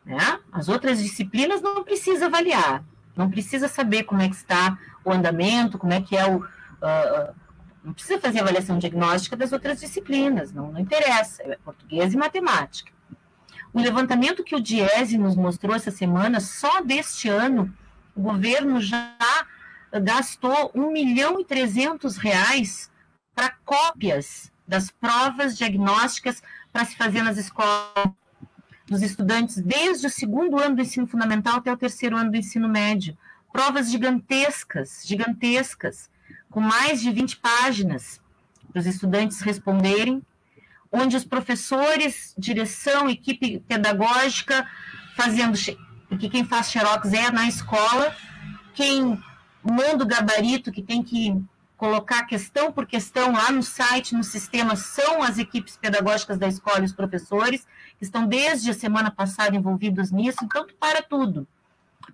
[0.04, 0.38] Né?
[0.52, 2.84] As outras disciplinas não precisa avaliar,
[3.16, 6.38] não precisa saber como é que está o andamento, como é que é o...
[6.38, 7.34] Uh,
[7.82, 12.93] não precisa fazer avaliação diagnóstica das outras disciplinas, não, não interessa, é português e matemática.
[13.74, 17.76] O levantamento que o Diese nos mostrou essa semana, só deste ano,
[18.14, 19.16] o governo já
[19.92, 22.88] gastou 1 milhão e 300 reais
[23.34, 26.40] para cópias das provas diagnósticas
[26.72, 28.14] para se fazer nas escolas
[28.86, 32.68] dos estudantes desde o segundo ano do ensino fundamental até o terceiro ano do ensino
[32.68, 33.18] médio.
[33.52, 36.08] Provas gigantescas, gigantescas
[36.48, 38.20] com mais de 20 páginas
[38.70, 40.22] para os estudantes responderem,
[40.94, 44.66] onde os professores, direção, equipe pedagógica,
[45.16, 45.58] fazendo,
[46.08, 48.14] porque quem faz xerox é na escola,
[48.72, 49.20] quem
[49.60, 51.36] manda o gabarito, que tem que
[51.76, 56.80] colocar questão por questão lá no site, no sistema, são as equipes pedagógicas da escola
[56.80, 57.66] e os professores,
[57.98, 61.46] que estão desde a semana passada envolvidos nisso, então para tudo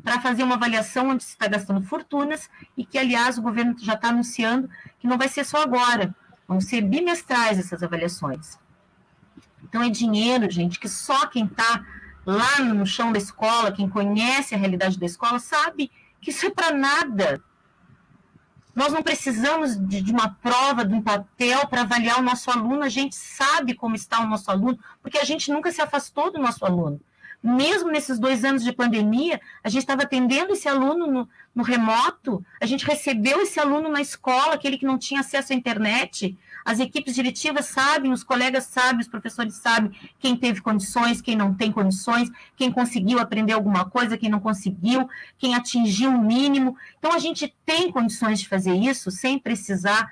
[0.05, 3.95] para fazer uma avaliação onde se está gastando fortunas e que, aliás, o governo já
[3.95, 6.15] está anunciando que não vai ser só agora,
[6.47, 8.57] vão ser bimestrais essas avaliações.
[9.63, 11.85] Então, é dinheiro, gente, que só quem está
[12.25, 16.51] lá no chão da escola, quem conhece a realidade da escola, sabe que isso é
[16.51, 17.43] para nada.
[18.75, 22.83] Nós não precisamos de, de, uma prova, de um papel para avaliar o nosso aluno,
[22.83, 26.39] a gente sabe como está o nosso aluno, porque a gente nunca se afastou do
[26.39, 27.01] nosso aluno
[27.43, 32.45] mesmo nesses dois anos de pandemia, a gente estava atendendo esse aluno no, no, remoto,
[32.61, 36.37] a gente recebeu esse aluno na escola, aquele que não tinha acesso à internet.
[36.71, 41.55] As equipes diretivas sabem, os colegas sabem, os professores sabem quem teve condições, quem não
[41.55, 46.77] tem condições, quem conseguiu aprender alguma coisa, quem não conseguiu, quem atingiu o mínimo.
[46.99, 50.11] Então, a gente tem condições de fazer isso sem precisar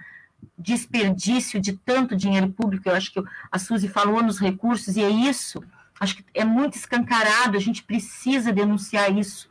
[0.56, 2.88] desperdício de tanto dinheiro público.
[2.88, 5.62] Eu acho que a Suzy falou nos recursos, e é isso
[6.00, 9.48] Acho que é muito escancarado, a gente precisa denunciar isso.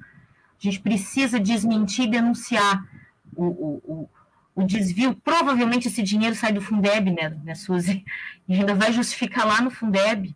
[0.60, 2.88] A gente precisa desmentir e denunciar
[3.36, 4.10] o, o, o,
[4.58, 5.16] o desvio.
[5.16, 8.04] Provavelmente esse dinheiro sai do Fundeb, né, né, Suzy?
[8.50, 10.36] E ainda vai justificar lá no Fundeb.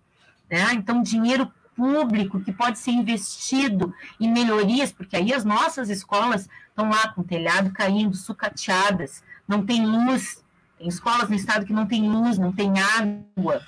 [0.50, 0.74] Né?
[0.74, 6.88] Então, dinheiro público que pode ser investido em melhorias, porque aí as nossas escolas estão
[6.88, 10.44] lá com o telhado caindo, sucateadas, não tem luz,
[10.78, 13.66] tem escolas no estado que não tem luz, não tem água,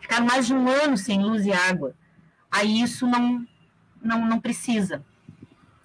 [0.00, 1.94] ficar mais de um ano sem luz e água.
[2.50, 3.46] Aí isso não,
[4.00, 5.04] não, não precisa.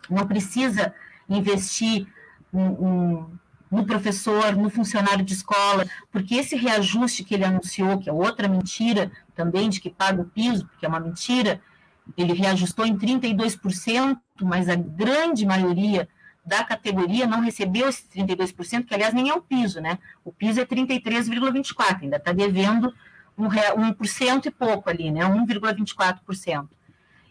[0.10, 0.94] Não precisa
[1.28, 2.08] investir
[2.54, 3.40] no,
[3.74, 8.48] no professor, no funcionário de escola, porque esse reajuste que ele anunciou, que é outra
[8.48, 11.60] mentira também, de que paga o piso, porque é uma mentira,
[12.16, 16.08] ele reajustou em 32%, mas a grande maioria
[16.46, 19.98] da categoria não recebeu esses 32%, que aliás nem é o piso, né?
[20.24, 22.94] O piso é 33,24%, ainda está devendo
[23.36, 25.22] um, 1% e pouco ali, né?
[25.22, 26.68] 1,24%.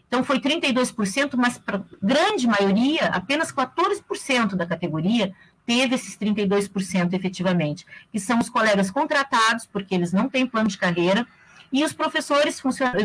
[0.07, 5.33] Então foi 32%, mas para grande maioria, apenas 14% da categoria
[5.65, 10.77] teve esses 32% efetivamente, que são os colegas contratados, porque eles não têm plano de
[10.77, 11.25] carreira,
[11.71, 12.61] e os professores,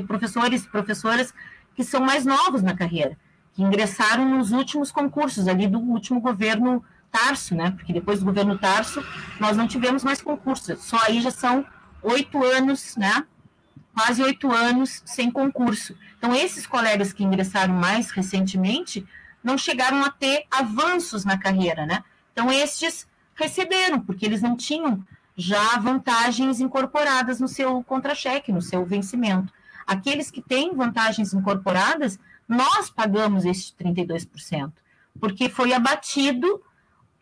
[0.07, 1.33] professores, professoras
[1.75, 3.17] que são mais novos na carreira,
[3.55, 7.71] que ingressaram nos últimos concursos ali do último governo Tarso, né?
[7.71, 9.03] Porque depois do governo Tarso
[9.41, 11.65] nós não tivemos mais concursos, só aí já são
[12.03, 13.25] oito anos, né?
[13.95, 15.97] Quase oito anos sem concurso.
[16.19, 19.07] Então esses colegas que ingressaram mais recentemente
[19.43, 22.05] não chegaram a ter avanços na carreira, né?
[22.39, 25.05] Então estes receberam porque eles não tinham
[25.37, 29.53] já vantagens incorporadas no seu contra-cheque, no seu vencimento.
[29.85, 34.71] Aqueles que têm vantagens incorporadas, nós pagamos esses 32%,
[35.19, 36.63] porque foi abatido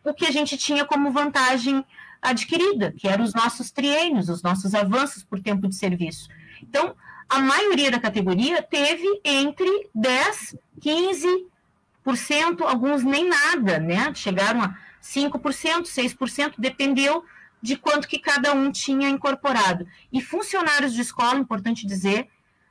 [0.03, 1.83] o que a gente tinha como vantagem
[2.21, 6.29] adquirida, que eram os nossos triênios, os nossos avanços por tempo de serviço.
[6.61, 6.95] Então,
[7.27, 14.13] a maioria da categoria teve entre 10, 15%, alguns nem nada, né?
[14.13, 17.23] Chegaram a 5%, 6%, dependeu
[17.61, 19.87] de quanto que cada um tinha incorporado.
[20.11, 22.27] E funcionários de escola, importante dizer,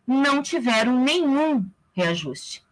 [0.07, 2.65] não tiveram nenhum reajuste,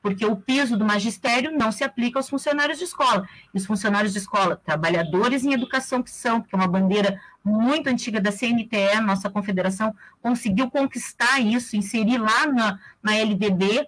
[0.00, 3.28] porque o piso do magistério não se aplica aos funcionários de escola.
[3.52, 7.88] E os funcionários de escola, trabalhadores em educação que são, que é uma bandeira muito
[7.88, 13.86] antiga da CNTE, nossa confederação conseguiu conquistar isso, inserir lá na, na LDB,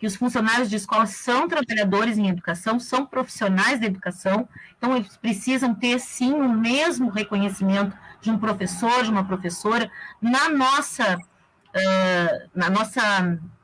[0.00, 5.14] que os funcionários de escola são trabalhadores em educação, são profissionais da educação, então eles
[5.18, 9.90] precisam ter sim o mesmo reconhecimento de um professor, de uma professora.
[10.20, 13.20] Na nossa, uh, na nossa,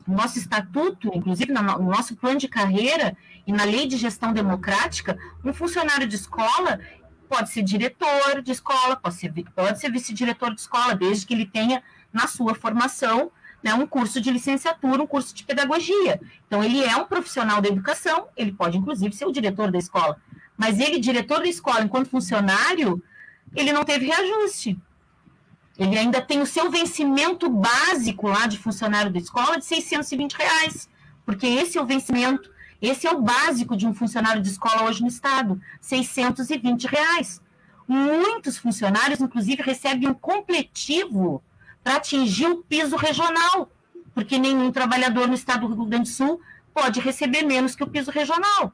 [0.06, 5.18] no nosso estatuto, inclusive no nosso plano de carreira e na lei de gestão democrática,
[5.42, 6.78] um funcionário de escola
[7.30, 11.46] pode ser diretor de escola, pode ser, pode ser vice-diretor de escola, desde que ele
[11.46, 13.32] tenha na sua formação
[13.66, 16.20] né, um curso de licenciatura, um curso de pedagogia.
[16.46, 20.16] Então, ele é um profissional da educação, ele pode, inclusive, ser o diretor da escola.
[20.56, 23.02] Mas ele, diretor da escola, enquanto funcionário,
[23.56, 24.78] ele não teve reajuste.
[25.76, 30.88] Ele ainda tem o seu vencimento básico lá de funcionário da escola de 620 reais,
[31.24, 32.48] porque esse é o vencimento,
[32.80, 37.42] esse é o básico de um funcionário de escola hoje no estado, 620 reais.
[37.88, 41.42] Muitos funcionários, inclusive, recebem um completivo
[41.86, 43.70] para atingir o piso regional,
[44.12, 46.40] porque nenhum trabalhador no estado do Rio Grande do Sul
[46.74, 48.72] pode receber menos que o piso regional.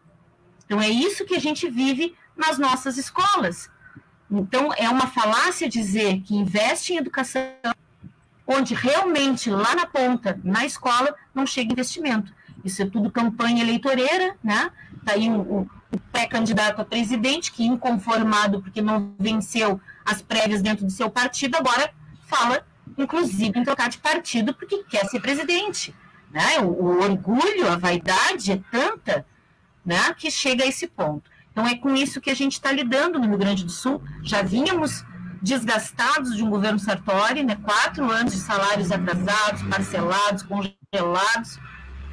[0.65, 3.69] Então, é isso que a gente vive nas nossas escolas.
[4.31, 7.43] Então, é uma falácia dizer que investe em educação,
[8.47, 12.33] onde realmente lá na ponta, na escola, não chega investimento.
[12.65, 14.71] Isso é tudo campanha eleitoreira, né?
[14.97, 15.69] Está aí o,
[16.11, 21.93] pré-candidato a presidente, que inconformado porque não venceu as prévias dentro do seu partido, agora
[22.27, 25.95] fala inclusive em trocar de partido porque quer ser presidente.
[26.31, 26.59] Né?
[26.61, 29.27] O, o orgulho, a vaidade é tanta
[29.85, 31.31] né, que chega a esse ponto.
[31.51, 34.03] Então é com isso que a gente está lidando no Rio Grande do Sul.
[34.23, 35.05] Já vínhamos
[35.43, 41.59] desgastados de um governo Sartori, né, quatro anos de salários atrasados, parcelados, congelados,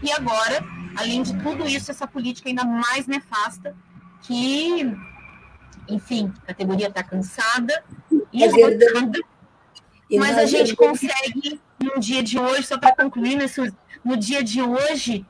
[0.01, 0.63] e agora,
[0.95, 3.75] além de tudo isso, essa política ainda mais nefasta,
[4.21, 4.95] que,
[5.87, 7.83] enfim, a categoria está cansada
[8.31, 8.47] e é
[10.17, 13.71] mas a gente consegue, no dia de hoje, só para concluir, nesse,
[14.03, 15.25] no dia de hoje,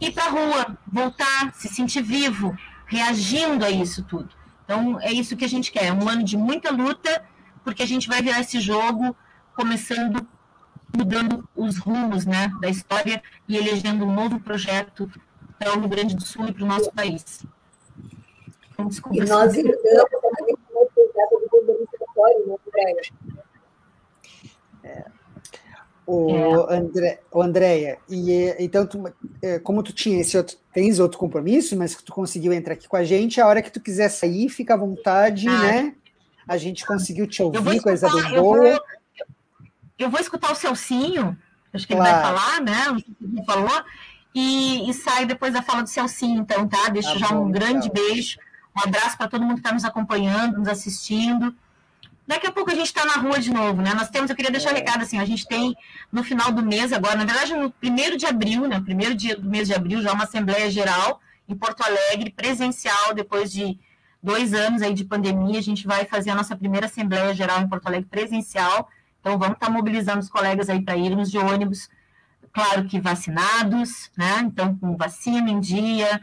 [0.00, 4.28] ir para a rua, voltar, se sentir vivo, reagindo a isso tudo.
[4.64, 5.86] Então, é isso que a gente quer.
[5.86, 7.24] É um ano de muita luta,
[7.62, 9.14] porque a gente vai virar esse jogo
[9.54, 10.26] começando,
[10.96, 15.10] mudando os rumos né, da história e elegendo um novo projeto
[15.58, 17.44] para o Rio Grande do Sul e para o nosso país.
[18.72, 19.76] Então, desculpa, e nós herdamos
[20.10, 22.92] também o projeto do governo né?
[26.06, 26.76] O, é.
[26.76, 29.04] André, o Andréia, e então, tu,
[29.40, 32.88] é, como tu tinha esse outro, tens outro compromisso, mas que tu conseguiu entrar aqui
[32.88, 35.58] com a gente, a hora que tu quiser sair, fica à vontade, ah.
[35.58, 35.94] né?
[36.48, 38.56] A gente conseguiu te ouvir, escutar, coisa bem boa.
[38.56, 38.82] Eu vou,
[40.00, 41.38] eu vou escutar o Celcinho,
[41.72, 42.10] acho que claro.
[42.10, 43.02] ele vai falar, né?
[43.20, 43.84] Ele falou,
[44.34, 46.88] e, e sai depois da fala do Celcinho, então, tá?
[46.88, 48.04] Deixo tá já bom, um grande então.
[48.04, 48.36] beijo,
[48.76, 51.54] um abraço para todo mundo que está nos acompanhando, nos assistindo.
[52.30, 53.92] Daqui a pouco a gente está na rua de novo, né?
[53.92, 55.74] Nós temos, eu queria deixar um recado assim, a gente tem
[56.12, 58.80] no final do mês agora, na verdade no primeiro de abril, né?
[58.80, 63.50] Primeiro dia do mês de abril, já uma Assembleia Geral em Porto Alegre, presencial, depois
[63.50, 63.76] de
[64.22, 67.68] dois anos aí de pandemia, a gente vai fazer a nossa primeira Assembleia Geral em
[67.68, 68.88] Porto Alegre presencial.
[69.20, 71.88] Então vamos estar tá mobilizando os colegas aí para irmos de ônibus
[72.52, 74.38] claro que vacinados, né?
[74.44, 76.20] Então, com vacina em dia,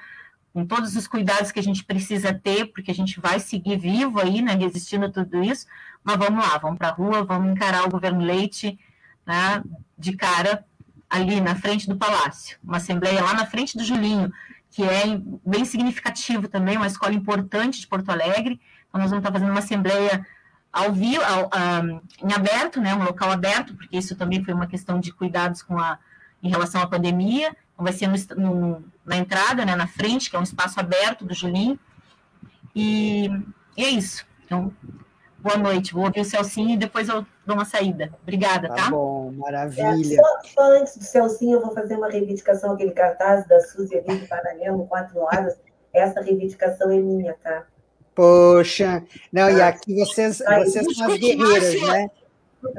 [0.54, 4.20] com todos os cuidados que a gente precisa ter, porque a gente vai seguir vivo
[4.20, 5.68] aí, né, resistindo a tudo isso,
[6.04, 8.80] mas vamos lá, vamos para a rua, vamos encarar o governo Leite
[9.26, 9.64] né,
[9.98, 10.66] de cara
[11.10, 14.32] ali na frente do palácio, uma assembleia lá na frente do Julinho,
[14.70, 19.32] que é bem significativo também, uma escola importante de Porto Alegre, então nós vamos estar
[19.32, 20.26] fazendo uma assembleia
[20.72, 21.50] ao vivo, ao,
[21.84, 25.62] um, em aberto, né, um local aberto, porque isso também foi uma questão de cuidados
[25.62, 25.98] com a,
[26.42, 30.36] em relação à pandemia, então vai ser no, no, na entrada, né, na frente, que
[30.36, 31.80] é um espaço aberto do Julinho.
[32.76, 33.28] E,
[33.76, 34.26] e é isso.
[34.46, 34.74] Então,
[35.38, 35.94] boa noite.
[35.94, 38.14] Vou ouvir o Celcinho e depois eu dou uma saída.
[38.24, 38.76] Obrigada, tá?
[38.76, 40.16] Tá bom, maravilha.
[40.20, 43.98] É, só, só, antes do Celcinho, eu vou fazer uma reivindicação, aquele cartaz da Suzy
[43.98, 45.56] ali do Paralelo, quatro horas.
[45.94, 47.66] Essa reivindicação é minha, tá?
[48.14, 52.10] Poxa, não, e aqui vocês, vocês são as guerreiras, né?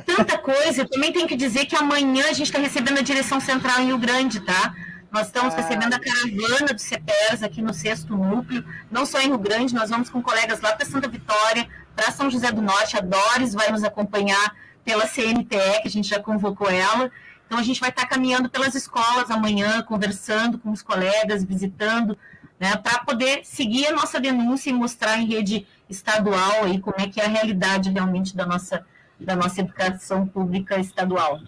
[0.05, 3.41] Tanta coisa, eu também tenho que dizer que amanhã a gente está recebendo a direção
[3.41, 4.74] central em Rio Grande, tá?
[5.11, 5.57] Nós estamos ah.
[5.59, 9.91] recebendo a caravana do CEPERS aqui no sexto núcleo, não só em Rio Grande, nós
[9.91, 13.70] vamos com colegas lá para Santa Vitória, para São José do Norte, a Doris vai
[13.70, 14.55] nos acompanhar
[14.85, 17.11] pela CNTE, que a gente já convocou ela.
[17.47, 22.16] Então a gente vai estar caminhando pelas escolas amanhã, conversando com os colegas, visitando,
[22.61, 27.09] né, para poder seguir a nossa denúncia e mostrar em rede estadual aí como é
[27.09, 28.85] que é a realidade realmente da nossa,
[29.21, 31.39] da nossa educação pública estadual.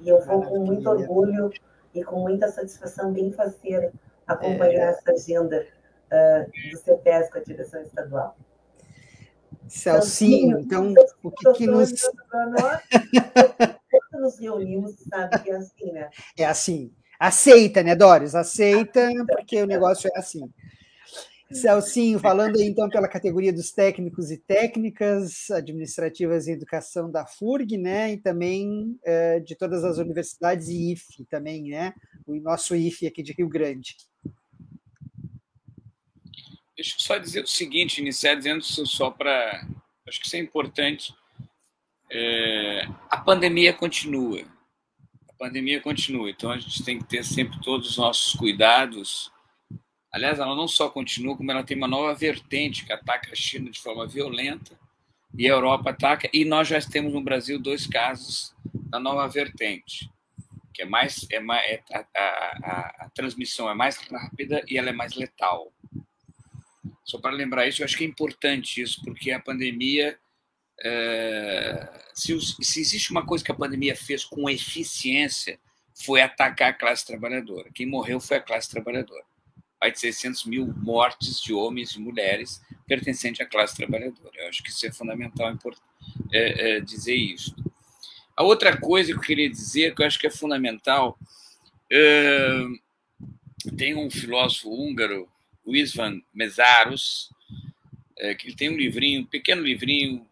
[0.00, 1.50] E eu vou com muito orgulho
[1.94, 3.92] e com muita satisfação bem faceira
[4.26, 4.90] acompanhar é.
[4.90, 5.66] essa agenda
[6.12, 8.36] uh, do CEPES com a direção estadual.
[9.68, 11.92] Celcinho, então, o que, que nos.
[12.30, 12.56] Quando
[14.20, 16.10] nos reunimos, sabe que é assim, né?
[16.38, 16.92] É assim.
[17.18, 18.34] Aceita, né, Doris?
[18.34, 20.48] Aceita, porque o negócio é assim.
[21.52, 27.78] Celcinho, falando aí, então pela categoria dos técnicos e técnicas administrativas em educação da FURG,
[27.78, 31.94] né, e também é, de todas as universidades e IFE também, né,
[32.26, 33.96] o nosso IFE aqui de Rio Grande.
[36.76, 39.66] Deixa eu só dizer o seguinte, iniciar dizendo só para,
[40.08, 41.14] acho que isso é importante,
[42.10, 44.40] é, a pandemia continua,
[45.28, 49.30] a pandemia continua, então a gente tem que ter sempre todos os nossos cuidados
[50.16, 53.70] Aliás, ela não só continua, como ela tem uma nova vertente que ataca a China
[53.70, 54.74] de forma violenta
[55.36, 58.54] e a Europa ataca, e nós já temos no Brasil dois casos
[58.88, 60.10] da nova vertente,
[60.72, 64.88] que é mais, é mais é, a, a, a, transmissão é mais rápida e ela
[64.88, 65.70] é mais letal.
[67.04, 70.18] Só para lembrar isso, eu acho que é importante isso, porque a pandemia,
[70.82, 75.60] é, se, se existe uma coisa que a pandemia fez com eficiência,
[75.92, 77.70] foi atacar a classe trabalhadora.
[77.74, 79.25] Quem morreu foi a classe trabalhadora
[79.80, 84.30] mais de 600 mil mortes de homens e mulheres pertencentes à classe trabalhadora.
[84.34, 85.56] Eu acho que isso é fundamental
[86.32, 87.54] é, é, dizer isso.
[88.36, 91.18] A outra coisa que eu queria dizer, que eu acho que é fundamental,
[91.90, 92.64] é,
[93.76, 95.28] tem um filósofo húngaro,
[95.66, 97.30] Isvan Mesaros,
[98.18, 100.26] é, que tem um livrinho, um pequeno livrinho,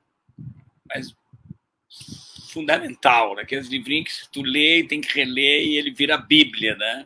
[0.87, 1.15] mas
[2.49, 6.77] fundamental, aqueles livrinhos que tu lê e tem que reler e ele vira a Bíblia,
[6.77, 7.05] né?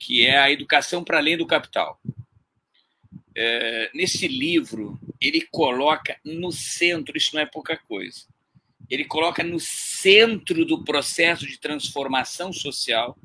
[0.00, 2.00] Que é a educação para além do capital.
[3.36, 8.22] É, nesse livro, ele coloca no centro, isso não é pouca coisa,
[8.88, 13.16] ele coloca no centro do processo de transformação social,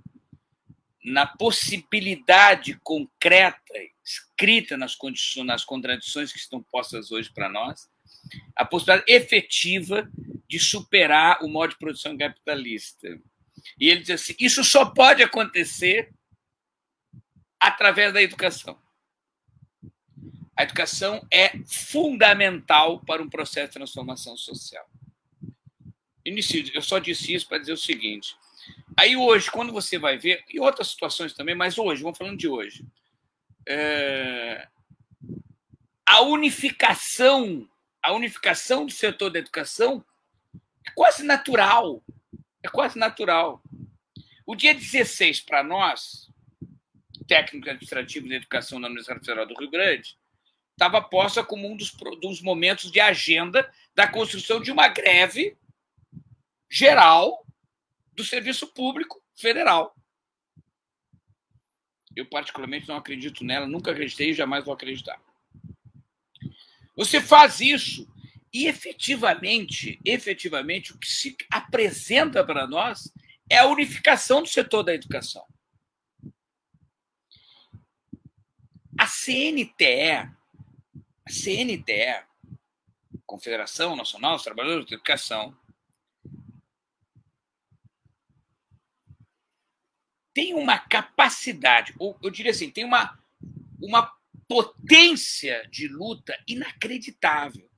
[1.04, 3.74] na possibilidade concreta,
[4.04, 7.90] escrita nas condições, nas contradições que estão postas hoje para nós,
[8.56, 10.10] a possibilidade efetiva
[10.48, 13.20] de superar o modo de produção capitalista.
[13.80, 16.12] E ele diz assim: isso só pode acontecer
[17.66, 18.78] através da educação.
[20.56, 24.88] A educação é fundamental para um processo de transformação social.
[26.24, 28.36] Inicio, eu só disse isso para dizer o seguinte.
[28.96, 32.48] Aí hoje, quando você vai ver, e outras situações também, mas hoje, vamos falando de
[32.48, 32.86] hoje,
[33.68, 34.68] é,
[36.06, 37.68] a unificação,
[38.02, 40.06] a unificação do setor da educação
[40.86, 42.04] é quase natural.
[42.62, 43.62] É quase natural.
[44.46, 46.30] O dia 16 para nós
[47.28, 50.18] técnico administrativo de educação da Universidade Federal do Rio Grande,
[50.72, 55.58] estava posta como um dos, dos momentos de agenda da construção de uma greve
[56.70, 57.46] geral
[58.14, 59.96] do serviço público federal.
[62.16, 65.20] Eu, particularmente, não acredito nela, nunca acreditei e jamais vou acreditar.
[66.96, 68.08] Você faz isso
[68.54, 73.12] e, efetivamente, efetivamente, o que se apresenta para nós
[73.50, 75.46] é a unificação do setor da educação.
[78.98, 80.30] A CNTE,
[81.26, 82.24] a CNTE,
[83.26, 85.58] Confederação Nacional dos Trabalhadores de Educação,
[90.34, 93.18] tem uma capacidade, ou eu diria assim, tem uma,
[93.82, 94.14] uma
[94.48, 97.70] potência de luta inacreditável.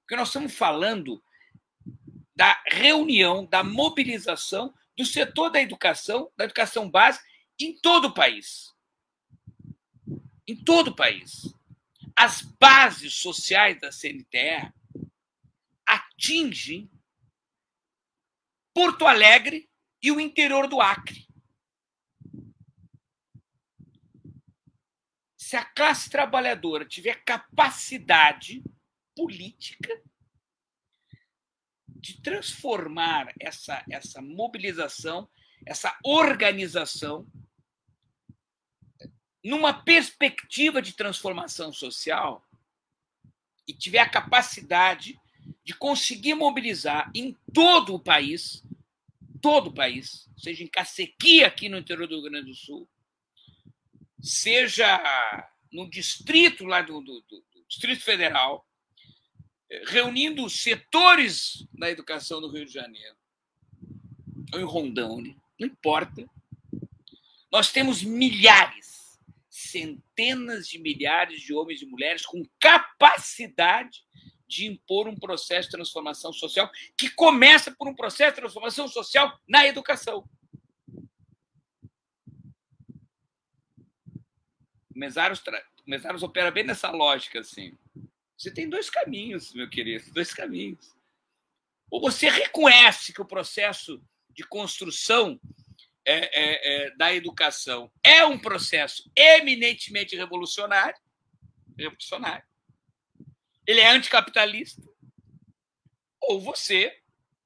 [0.00, 1.22] Porque nós estamos falando
[2.34, 7.24] da reunião, da mobilização do setor da educação, da educação básica,
[7.58, 8.71] em todo o país.
[10.46, 11.54] Em todo o país.
[12.16, 14.72] As bases sociais da CNTE
[15.86, 16.90] atingem
[18.74, 19.68] Porto Alegre
[20.02, 21.26] e o interior do Acre.
[25.36, 28.62] Se a classe trabalhadora tiver capacidade
[29.14, 30.02] política
[31.86, 35.28] de transformar essa, essa mobilização,
[35.66, 37.26] essa organização,
[39.44, 42.46] numa perspectiva de transformação social,
[43.66, 45.18] e tiver a capacidade
[45.64, 48.62] de conseguir mobilizar em todo o país,
[49.40, 52.88] todo o país, seja em Cacequi, aqui no interior do Rio Grande do Sul,
[54.20, 55.00] seja
[55.72, 58.66] no distrito lá do, do, do Distrito Federal,
[59.86, 63.16] reunindo setores da educação no Rio de Janeiro,
[64.52, 66.28] ou em Rondônia, não importa.
[67.50, 69.01] Nós temos milhares,
[69.72, 74.04] centenas de milhares de homens e mulheres com capacidade
[74.46, 79.40] de impor um processo de transformação social que começa por um processo de transformação social
[79.48, 80.28] na educação.
[84.94, 87.76] Mesaros, o Mesaros opera bem nessa lógica, assim.
[88.36, 90.94] Você tem dois caminhos, meu querido, dois caminhos.
[91.90, 95.40] Ou você reconhece que o processo de construção
[96.04, 100.98] é, é, é, da educação é um processo eminentemente revolucionário,
[101.78, 102.44] revolucionário.
[103.66, 104.82] Ele é anticapitalista.
[106.20, 107.00] Ou você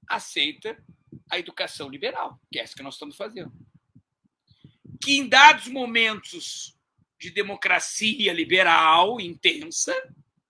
[0.08, 0.82] aceita
[1.30, 3.52] a educação liberal, que é essa que nós estamos fazendo.
[5.02, 6.76] Que em dados momentos
[7.18, 9.94] de democracia liberal intensa,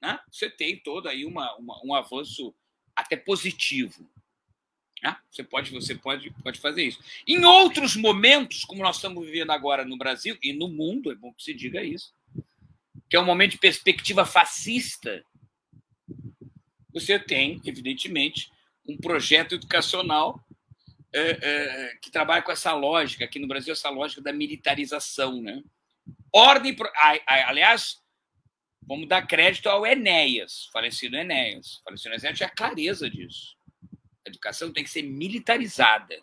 [0.00, 0.18] né?
[0.30, 2.54] você tem todo aí uma, uma, um avanço
[2.94, 4.10] até positivo.
[5.02, 5.16] Né?
[5.30, 7.00] Você, pode, você pode, pode fazer isso.
[7.26, 11.32] Em outros momentos, como nós estamos vivendo agora no Brasil e no mundo, é bom
[11.32, 12.12] que se diga isso,
[13.08, 15.24] que é um momento de perspectiva fascista,
[16.92, 18.50] você tem, evidentemente,
[18.88, 20.42] um projeto educacional
[21.12, 25.42] é, é, que trabalha com essa lógica, aqui no Brasil, essa lógica da militarização.
[25.42, 25.62] Né?
[26.32, 26.74] Ordem.
[27.26, 28.00] Aliás,
[28.88, 31.80] Vamos dar crédito ao Enéas, falecido Enéas.
[31.82, 33.55] Falecido Enéas tinha clareza disso.
[34.26, 36.20] A educação tem que ser militarizada.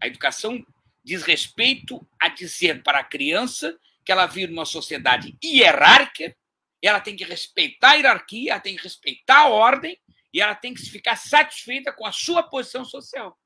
[0.00, 0.64] A educação
[1.02, 6.36] diz respeito a dizer para a criança que ela vive numa sociedade hierárquica,
[6.82, 9.98] ela tem que respeitar a hierarquia, ela tem que respeitar a ordem,
[10.32, 13.38] e ela tem que ficar satisfeita com a sua posição social.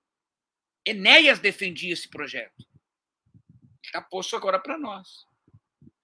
[0.85, 2.66] Enéas defendia esse projeto.
[3.83, 5.24] Está posto agora para nós.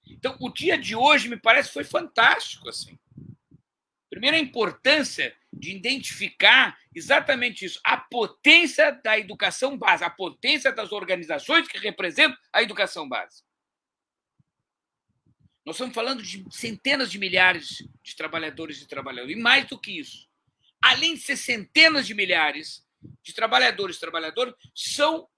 [0.07, 2.99] Então, o dia de hoje me parece foi fantástico assim.
[4.11, 10.93] Primeiro a importância de identificar exatamente isso, a potência da educação básica, a potência das
[10.93, 13.47] organizações que representam a educação básica.
[15.65, 19.99] Nós estamos falando de centenas de milhares de trabalhadores e trabalhadoras, e mais do que
[19.99, 20.27] isso.
[20.81, 22.87] Além de ser centenas de milhares
[23.23, 25.29] de trabalhadores e trabalhadoras, são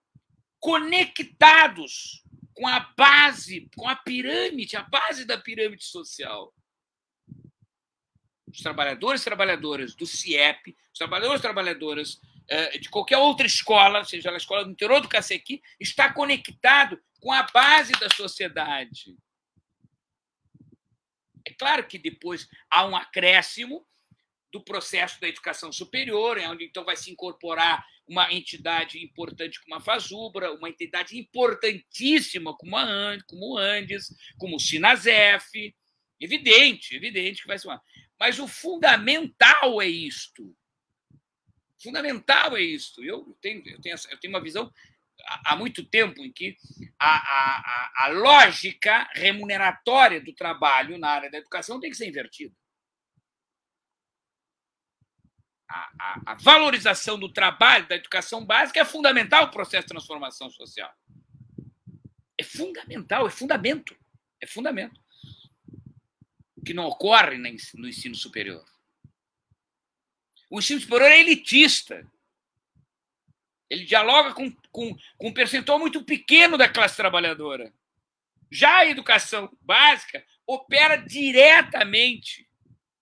[0.61, 2.23] conectados
[2.55, 6.55] com a base, com a pirâmide, a base da pirâmide social.
[8.53, 14.05] Os trabalhadores e trabalhadoras do CIEP, os trabalhadores e trabalhadoras eh, de qualquer outra escola,
[14.05, 19.17] seja a escola do interior do Cacequi, está conectado com a base da sociedade.
[21.47, 23.87] É claro que depois há um acréscimo
[24.53, 29.81] do processo da educação superior, onde então vai se incorporar uma entidade importante como a
[29.81, 35.75] Fazubra, uma entidade importantíssima como a Andes, como o Andes, como o Sinasef.
[36.19, 37.81] Evidente, evidente que vai ser uma.
[38.21, 40.55] Mas o fundamental é isto.
[41.83, 43.03] Fundamental é isto.
[43.03, 44.71] Eu tenho, eu tenho, eu tenho uma visão
[45.45, 46.57] há muito tempo em que
[46.99, 52.55] a, a, a, lógica remuneratória do trabalho na área da educação tem que ser invertida
[55.71, 60.93] a, a, valorização do trabalho, da educação básica, é fundamental o processo de transformação social.
[62.37, 63.97] É fundamental, é fundamento.
[64.41, 65.01] É fundamento.
[66.71, 68.65] Que não ocorre no ensino superior.
[70.49, 72.09] O ensino superior é elitista.
[73.69, 77.75] Ele dialoga com, com, com um percentual muito pequeno da classe trabalhadora.
[78.53, 82.49] Já a educação básica opera diretamente,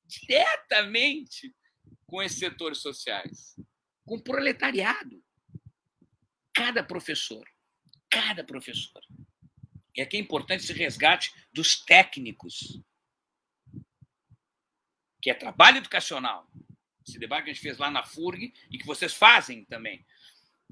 [0.06, 1.54] diretamente
[2.06, 3.54] com esses setores sociais,
[4.06, 5.22] com o proletariado.
[6.54, 7.46] Cada professor,
[8.08, 9.02] cada professor.
[9.94, 12.80] E aqui é importante esse resgate dos técnicos,
[15.20, 16.48] que é trabalho educacional.
[17.06, 20.04] Esse debate que a gente fez lá na FURG e que vocês fazem também.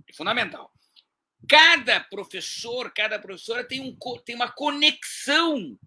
[0.09, 0.72] É fundamental.
[1.49, 5.78] Cada professor, cada professora tem, um, tem uma conexão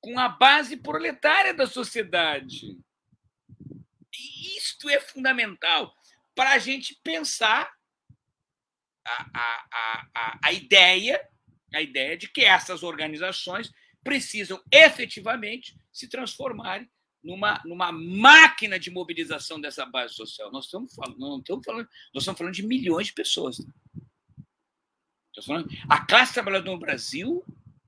[0.00, 2.78] com a base proletária da sociedade.
[4.12, 5.94] E isto é fundamental
[6.34, 7.72] para a gente pensar
[9.04, 11.20] a, a, a, a ideia
[11.74, 13.70] a ideia de que essas organizações
[14.02, 16.88] precisam efetivamente se transformarem
[17.26, 20.50] numa, numa máquina de mobilização dessa base social.
[20.52, 23.58] Nós estamos falando, não estamos falando, nós estamos falando de milhões de pessoas.
[23.58, 23.66] Né?
[25.44, 27.44] Falando, a classe trabalhadora no Brasil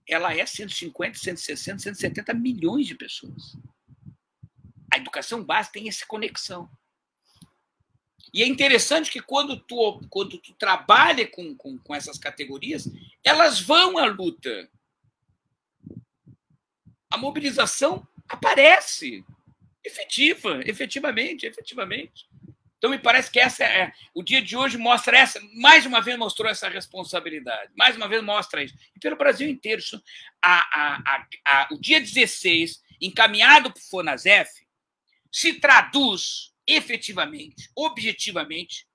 [0.06, 3.56] ela é 150, 160, 170 milhões de pessoas.
[4.92, 6.68] A educação básica tem essa conexão.
[8.32, 12.88] E é interessante que quando tu, quando tu trabalha com, com, com essas categorias,
[13.22, 14.70] elas vão à luta.
[17.10, 19.24] A mobilização aparece.
[19.84, 22.26] Efetiva, efetivamente, efetivamente.
[22.78, 23.92] Então, me parece que essa é.
[24.14, 28.22] O dia de hoje mostra essa, mais uma vez mostrou essa responsabilidade, mais uma vez
[28.22, 28.74] mostra isso.
[28.94, 29.80] E pelo Brasil inteiro.
[29.80, 30.00] Isso,
[30.42, 30.58] a,
[31.04, 34.48] a, a, o dia 16, encaminhado para o FONASEF,
[35.32, 38.86] se traduz efetivamente, objetivamente,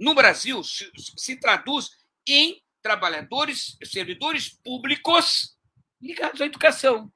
[0.00, 1.90] no Brasil, se, se traduz
[2.26, 5.56] em trabalhadores, servidores públicos
[6.00, 7.12] ligados à educação.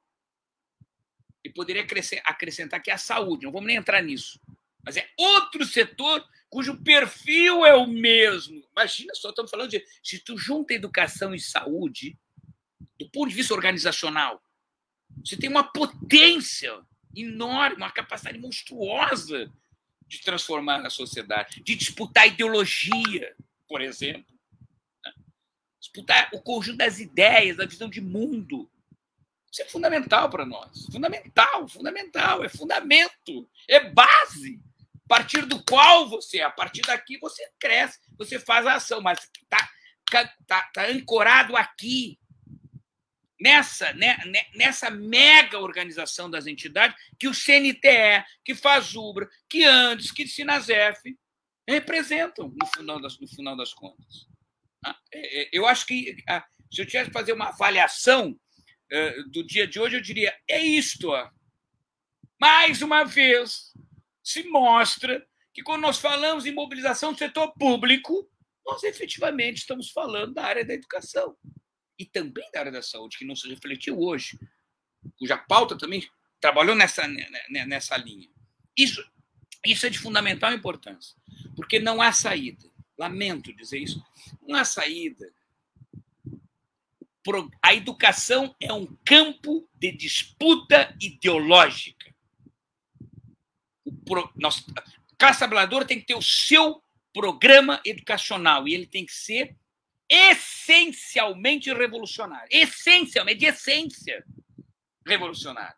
[1.46, 1.86] E poderia
[2.24, 4.40] acrescentar que a saúde, não vamos nem entrar nisso.
[4.84, 8.64] Mas é outro setor cujo perfil é o mesmo.
[8.72, 9.84] Imagina só, estamos falando de.
[10.02, 12.18] Se tu junta educação e saúde,
[12.98, 14.42] do ponto de vista organizacional,
[15.24, 16.80] você tem uma potência
[17.14, 19.52] enorme, uma capacidade monstruosa
[20.08, 23.36] de transformar a sociedade, de disputar ideologia,
[23.68, 24.34] por exemplo.
[25.04, 25.12] Né?
[25.80, 28.68] Disputar o conjunto das ideias, da visão de mundo.
[29.50, 30.86] Isso é fundamental para nós.
[30.92, 34.60] Fundamental, fundamental, é fundamento, é base.
[35.04, 39.18] A partir do qual você, a partir daqui, você cresce, você faz a ação, mas
[39.20, 39.70] está
[40.46, 42.18] tá, tá ancorado aqui,
[43.40, 50.10] nessa, né, né, nessa mega organização das entidades que o CNTE, que Fazubra, que Andes,
[50.10, 51.16] que Sinasef
[51.68, 54.26] representam no final das, no final das contas.
[54.84, 58.38] Ah, é, é, eu acho que ah, se eu tivesse que fazer uma avaliação
[59.30, 61.10] do dia de hoje, eu diria: é isto.
[62.40, 63.72] Mais uma vez,
[64.22, 68.30] se mostra que quando nós falamos em mobilização do setor público,
[68.64, 71.36] nós efetivamente estamos falando da área da educação
[71.98, 74.38] e também da área da saúde, que não se refletiu hoje,
[75.18, 76.06] cuja pauta também
[76.40, 78.28] trabalhou nessa, né, né, nessa linha.
[78.76, 79.02] Isso,
[79.64, 81.16] isso é de fundamental importância,
[81.54, 82.70] porque não há saída.
[82.98, 84.02] Lamento dizer isso.
[84.42, 85.30] Não há saída.
[87.62, 92.14] A educação é um campo de disputa ideológica.
[94.04, 94.64] Pro, nós,
[95.18, 99.56] classe trabalhadora tem que ter o seu programa educacional e ele tem que ser
[100.08, 102.48] essencialmente revolucionário.
[102.50, 104.24] Essencialmente, de essência
[105.06, 105.76] revolucionário.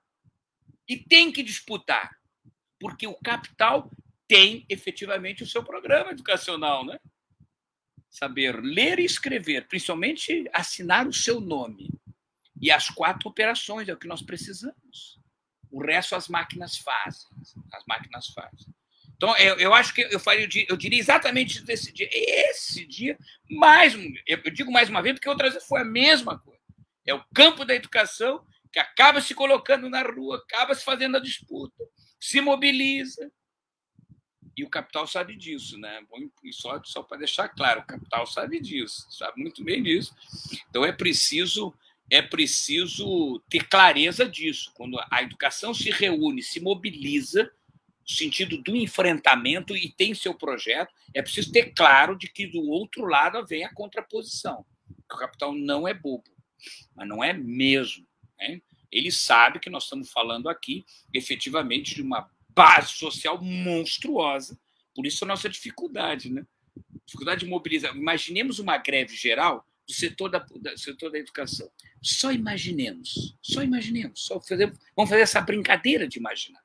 [0.89, 2.11] E tem que disputar,
[2.81, 3.91] porque o capital
[4.27, 6.99] tem efetivamente o seu programa educacional, né?
[8.11, 11.91] Saber ler e escrever, principalmente assinar o seu nome.
[12.61, 15.19] E as quatro operações é o que nós precisamos.
[15.71, 17.29] O resto as máquinas fazem.
[17.73, 18.75] As máquinas fazem.
[19.19, 22.09] Então, eu, eu acho que eu, faria, eu diria exatamente desse dia.
[22.13, 23.19] Esse dia,
[23.51, 23.95] mais
[24.27, 26.63] eu digo mais uma vez, porque outras vezes foi a mesma coisa.
[27.05, 31.21] É o campo da educação que acaba se colocando na rua, acaba se fazendo a
[31.21, 31.83] disputa,
[32.21, 33.31] se mobiliza.
[34.59, 36.05] E o capital sabe disso, né?
[36.43, 40.13] E só, só para deixar claro, o capital sabe disso, sabe muito bem disso.
[40.69, 41.73] Então é preciso
[42.11, 44.73] é preciso ter clareza disso.
[44.75, 47.53] Quando a educação se reúne, se mobiliza,
[48.05, 53.05] sentido do enfrentamento e tem seu projeto, é preciso ter claro de que do outro
[53.05, 54.67] lado vem a contraposição.
[55.09, 56.25] O capital não é bobo,
[56.97, 58.05] mas não é mesmo.
[58.41, 58.61] Né?
[58.91, 60.85] Ele sabe que nós estamos falando aqui,
[61.15, 62.29] efetivamente, de uma
[62.59, 64.59] base social monstruosa.
[64.93, 66.45] Por isso a nossa dificuldade, né?
[67.07, 67.97] Dificuldade de mobilizar.
[67.97, 71.71] Imaginemos uma greve geral do setor da, do setor da educação.
[72.03, 76.61] Só imaginemos, só imaginemos, só fazer, vamos fazer essa brincadeira de imaginar.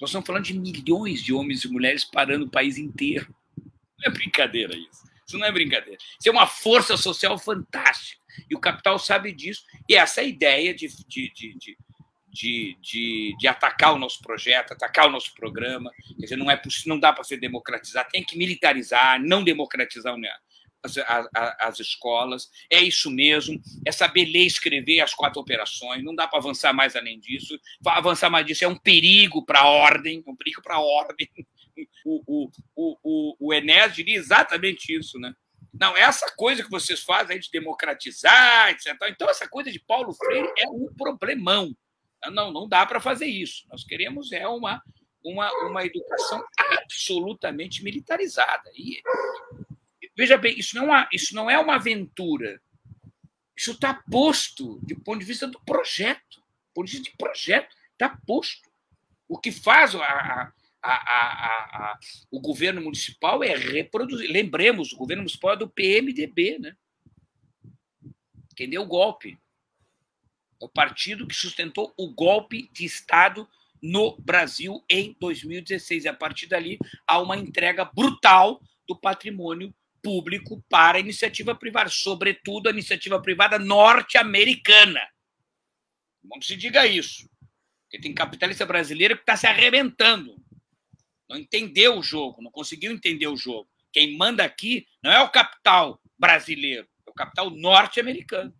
[0.00, 3.32] Nós estamos falando de milhões de homens e mulheres parando o país inteiro.
[3.56, 5.04] Não é brincadeira isso.
[5.24, 5.98] Isso não é brincadeira.
[6.18, 8.20] Isso é uma força social fantástica.
[8.50, 9.62] E o capital sabe disso.
[9.88, 11.78] E essa é ideia de, de, de, de
[12.32, 15.90] de, de, de, atacar o nosso projeto, atacar o nosso programa.
[16.16, 20.14] Quer dizer, não, é, não dá para ser democratizar, tem que militarizar, não democratizar
[20.82, 21.28] as, as,
[21.60, 26.26] as, escolas, é isso mesmo, é saber ler e escrever as quatro operações, não dá
[26.26, 27.58] para avançar mais além disso.
[27.86, 31.28] Avançar mais disso é um perigo para a ordem, um perigo para a ordem.
[32.04, 35.34] O, o, o, o, o diria exatamente isso, né?
[35.72, 38.94] Não, essa coisa que vocês fazem de democratizar, etc.
[39.08, 41.74] Então, essa coisa de Paulo Freire é um problemão.
[42.30, 43.66] Não, não dá para fazer isso.
[43.68, 44.82] Nós queremos é uma,
[45.24, 48.70] uma, uma educação absolutamente militarizada.
[48.74, 49.00] E
[50.16, 52.60] veja bem, isso não, é, isso não é uma aventura.
[53.56, 56.40] Isso está posto do ponto de vista do projeto.
[56.40, 58.70] Do ponto de vista de projeto, está posto.
[59.28, 60.52] O que faz a,
[60.82, 61.98] a, a,
[62.30, 64.30] o governo municipal é reproduzir.
[64.30, 66.76] Lembremos, o governo municipal é do PMDB, né?
[68.56, 69.38] Quem deu o golpe.
[70.62, 73.48] O partido que sustentou o golpe de Estado
[73.82, 76.04] no Brasil em 2016.
[76.04, 81.90] E a partir dali há uma entrega brutal do patrimônio público para a iniciativa privada,
[81.90, 85.00] sobretudo a iniciativa privada norte-americana.
[86.22, 87.28] Vamos se diga isso.
[87.82, 90.36] Porque tem capitalista brasileiro que está se arrebentando.
[91.28, 93.68] Não entendeu o jogo, não conseguiu entender o jogo.
[93.92, 98.54] Quem manda aqui não é o capital brasileiro, é o capital norte-americano.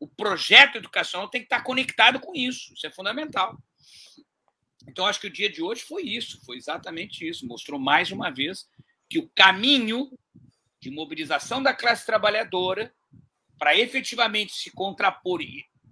[0.00, 2.72] O projeto educacional tem que estar conectado com isso.
[2.74, 3.58] Isso é fundamental.
[4.86, 7.46] Então, acho que o dia de hoje foi isso, foi exatamente isso.
[7.46, 8.66] Mostrou mais uma vez
[9.08, 10.10] que o caminho
[10.80, 12.94] de mobilização da classe trabalhadora
[13.58, 15.40] para efetivamente se contrapor,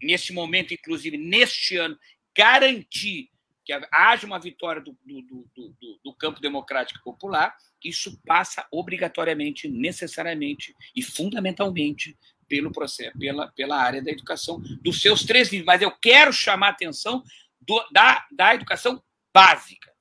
[0.01, 1.99] nesse momento, inclusive neste ano,
[2.37, 3.29] garantir
[3.65, 10.73] que haja uma vitória do, do, do, do, campo democrático popular, isso passa obrigatoriamente, necessariamente
[10.95, 12.17] e fundamentalmente
[12.49, 15.66] pelo processo, pela, pela área da educação, dos seus três níveis.
[15.66, 17.22] Mas eu quero chamar a atenção
[17.90, 19.03] da, da educação
[19.34, 19.92] básica.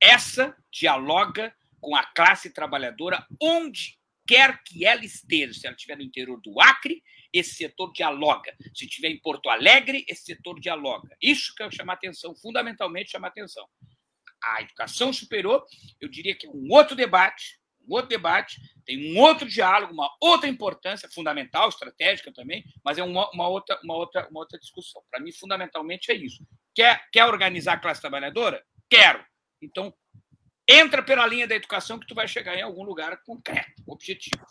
[0.00, 5.54] Essa dialoga com a classe trabalhadora onde quer que ela esteja.
[5.54, 7.02] Se ela estiver no interior do Acre,
[7.32, 8.54] esse setor dialoga.
[8.74, 11.16] Se estiver em Porto Alegre, esse setor dialoga.
[11.20, 13.68] Isso que eu a atenção, fundamentalmente chama a atenção.
[14.42, 15.64] A educação superior,
[16.00, 17.58] eu diria que é um outro debate,
[17.88, 23.02] um outro debate, tem um outro diálogo, uma outra importância fundamental, estratégica também, mas é
[23.02, 25.02] uma, uma outra, uma, outra, uma outra discussão.
[25.10, 26.44] Para mim, fundamentalmente é isso.
[26.74, 28.62] Quer, quer organizar a classe trabalhadora?
[28.88, 29.24] Quero.
[29.62, 29.94] Então,
[30.68, 34.44] entra pela linha da educação que tu vai chegar em algum lugar concreto, objetivo.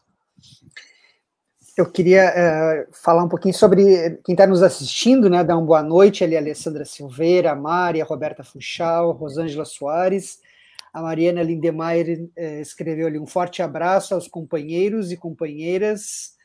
[1.75, 5.43] Eu queria uh, falar um pouquinho sobre quem está nos assistindo, né?
[5.43, 10.39] Dar uma boa noite ali, Alessandra Silveira, a Roberta Funchal, Rosângela Soares,
[10.93, 16.35] a Mariana Lindemeyer uh, escreveu ali um forte abraço aos companheiros e companheiras,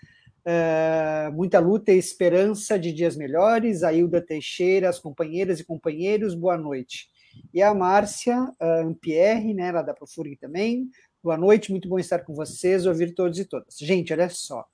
[0.40, 3.82] uh, muita luta e esperança de dias melhores.
[3.82, 7.10] A Hilda Teixeira, as companheiras e companheiros, boa noite.
[7.52, 10.88] E a Márcia uh, Ampierre, né, lá da Profurg também.
[11.22, 13.76] Boa noite, muito bom estar com vocês, ouvir todos e todas.
[13.78, 14.64] Gente, olha só.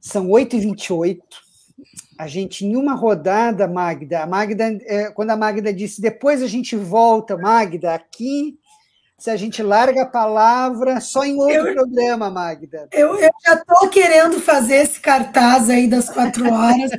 [0.00, 1.18] São 8h28.
[2.18, 6.46] A gente, em uma rodada, Magda, a Magda, é, quando a Magda disse, depois a
[6.46, 8.58] gente volta, Magda, aqui,
[9.18, 12.88] se a gente larga a palavra só em outro eu, programa, Magda.
[12.90, 16.90] Eu, eu já estou querendo fazer esse cartaz aí das quatro horas.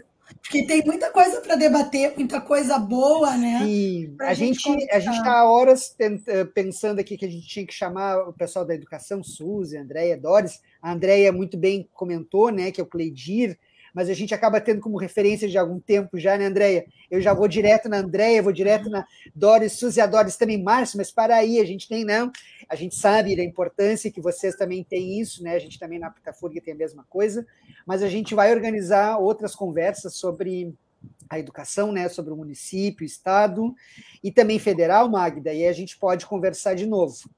[0.42, 3.60] Porque tem muita coisa para debater, muita coisa boa, né?
[3.64, 7.66] Sim, a gente a gente está há horas eh, pensando aqui que a gente tinha
[7.66, 10.60] que chamar o pessoal da educação, Suzy, Andréia, Doris.
[10.82, 13.58] A Andréia muito bem comentou, né, que é o Cleidir,
[13.94, 16.86] mas a gente acaba tendo como referência de algum tempo já, né, Andréia?
[17.10, 20.98] Eu já vou direto na Andréia, vou direto na Doris, Suzy, a Doris também, Márcio,
[20.98, 22.32] mas para aí, a gente tem, não,
[22.70, 26.10] a gente sabe da importância que vocês também têm isso, né, a gente também na
[26.10, 27.46] Pitafúria tem a mesma coisa,
[27.86, 30.74] mas a gente vai organizar outras conversas sobre
[31.30, 33.74] a educação, né, sobre o município, estado
[34.24, 37.30] e também federal, Magda, e a gente pode conversar de novo.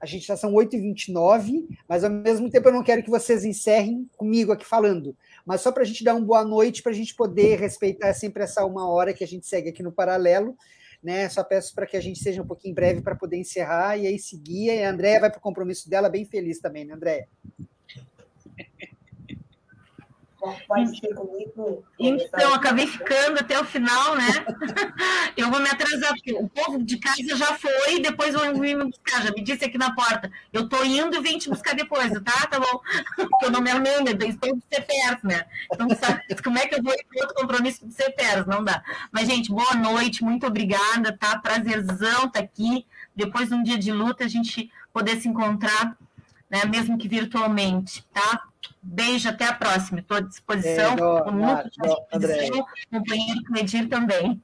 [0.00, 4.08] A gente já são 8h29, mas ao mesmo tempo eu não quero que vocês encerrem
[4.16, 5.16] comigo aqui falando
[5.46, 8.42] mas só para a gente dar uma boa noite, para a gente poder respeitar sempre
[8.42, 10.56] essa uma hora que a gente segue aqui no paralelo.
[11.00, 11.28] Né?
[11.28, 14.18] Só peço para que a gente seja um pouquinho breve para poder encerrar e aí
[14.18, 14.74] seguir.
[14.74, 17.28] E a Andréia vai para o compromisso dela bem feliz também, né, Andréia?
[20.86, 21.84] Ser comigo.
[21.98, 24.26] Então, acabei ficando até o final, né?
[25.36, 28.84] Eu vou me atrasar, porque o povo de casa já foi, depois vão vir me
[28.84, 30.30] buscar, já me disse aqui na porta.
[30.52, 32.46] Eu tô indo e vim te buscar depois, tá?
[32.46, 32.80] Tá bom?
[33.16, 33.92] Porque eu não me armei,
[34.28, 35.44] estou de CPRs, né?
[35.72, 38.46] Então, sabe, como é que eu vou ir para outro compromisso de CPRs?
[38.46, 38.82] Não dá.
[39.12, 41.38] Mas, gente, boa noite, muito obrigada, tá?
[41.38, 42.86] Prazerzão tá aqui.
[43.14, 45.96] Depois de um dia de luta, a gente poder se encontrar,
[46.50, 46.64] né?
[46.64, 48.42] Mesmo que virtualmente, tá?
[48.82, 50.00] Beijo, até a próxima.
[50.00, 50.96] Estou à disposição.
[50.96, 52.66] Dó, muito à disposição.
[52.90, 54.42] Companheiro Cledir também.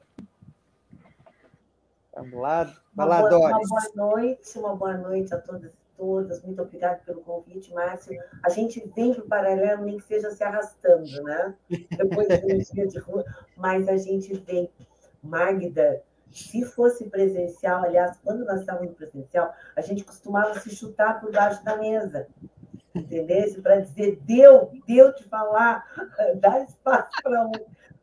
[2.15, 2.73] Vamos lá.
[2.95, 3.71] Vai lá, Doris.
[3.71, 6.43] Uma boa noite, uma boa noite a todos e todas.
[6.43, 8.21] Muito obrigada pelo convite, Márcio.
[8.45, 11.55] A gente vem para o paralelo, nem que seja se arrastando, né?
[11.69, 13.25] Depois de um dia de rua,
[13.57, 14.71] mas a gente vem.
[15.23, 16.03] Magda,
[16.33, 21.63] se fosse presencial, aliás, quando nós estávamos presencial, a gente costumava se chutar por baixo
[21.65, 22.27] da mesa.
[22.95, 23.63] Entendeu?
[23.63, 25.85] Para dizer, deu, deu te falar,
[26.41, 27.53] dá espaço para um.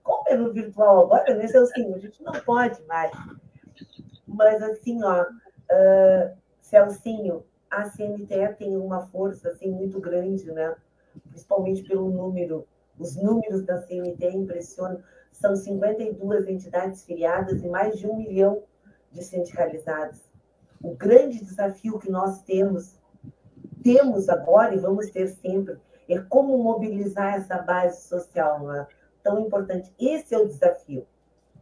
[0.02, 3.12] Como é no virtual agora, nesse é assim, a gente não pode mais.
[4.28, 10.76] Mas assim, ó, uh, Celcinho, a CNTE tem uma força assim, muito grande, né?
[11.30, 12.68] principalmente pelo número.
[12.98, 15.02] Os números da CNTE impressionam.
[15.32, 18.64] São 52 entidades filiadas e mais de um milhão
[19.12, 20.22] de sindicalizados.
[20.82, 22.99] O grande desafio que nós temos,
[23.84, 25.78] temos agora e vamos ter sempre,
[26.08, 28.88] é como mobilizar essa base social né?
[29.24, 29.94] tão importante.
[30.00, 31.06] Esse é o desafio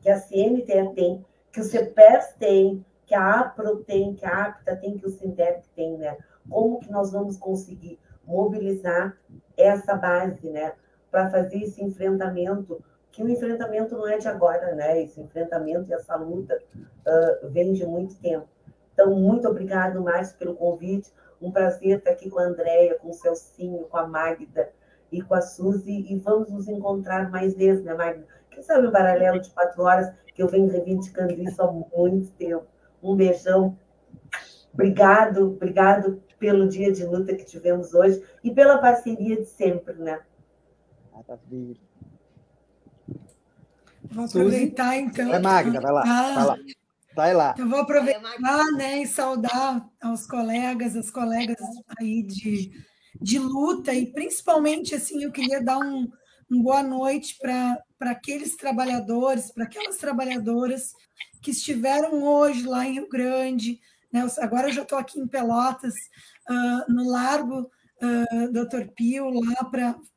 [0.01, 4.75] que a CNTE tem, que o CEPERS tem, que a APRO tem, que a APTA
[4.75, 6.17] tem, que o Sindep tem, né?
[6.49, 9.17] Como que nós vamos conseguir mobilizar
[9.55, 10.73] essa base, né?
[11.09, 15.01] Para fazer esse enfrentamento, que o enfrentamento não é de agora, né?
[15.01, 18.47] Esse enfrentamento e essa luta uh, vem de muito tempo.
[18.93, 21.11] Então, muito obrigado, Márcio, pelo convite.
[21.41, 24.69] Um prazer estar aqui com a Andréia, com o Celcinho, com a Magda
[25.11, 26.05] e com a Suzy.
[26.09, 28.25] E vamos nos encontrar mais vezes, né, Magda?
[28.49, 32.65] Quem sabe o paralelo de quatro horas, que eu venho reivindicando isso há muito tempo.
[33.01, 33.77] Um beijão.
[34.73, 40.19] Obrigado, obrigado pelo dia de luta que tivemos hoje e pela parceria de sempre, né?
[41.11, 41.77] Maravilha.
[44.09, 45.33] Vou aproveitar, então.
[45.33, 46.57] É Magda, vai lá, ah, vai lá.
[47.17, 47.55] Vai lá.
[47.57, 51.57] Eu vou aproveitar né, e saudar aos colegas, as colegas
[51.99, 52.71] aí de,
[53.19, 56.07] de luta, e principalmente assim, eu queria dar um,
[56.47, 60.93] um boa noite para aqueles trabalhadores, para aquelas trabalhadoras
[61.41, 63.79] que estiveram hoje lá em Rio Grande.
[64.13, 64.23] Né?
[64.37, 65.95] Agora eu já estou aqui em Pelotas,
[66.47, 67.67] uh, no Largo
[68.01, 69.63] uh, Doutor Pio, lá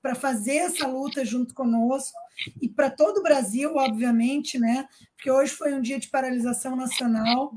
[0.02, 2.16] para fazer essa luta junto conosco
[2.60, 4.86] e para todo o Brasil, obviamente, né?
[5.20, 7.52] porque hoje foi um dia de paralisação nacional,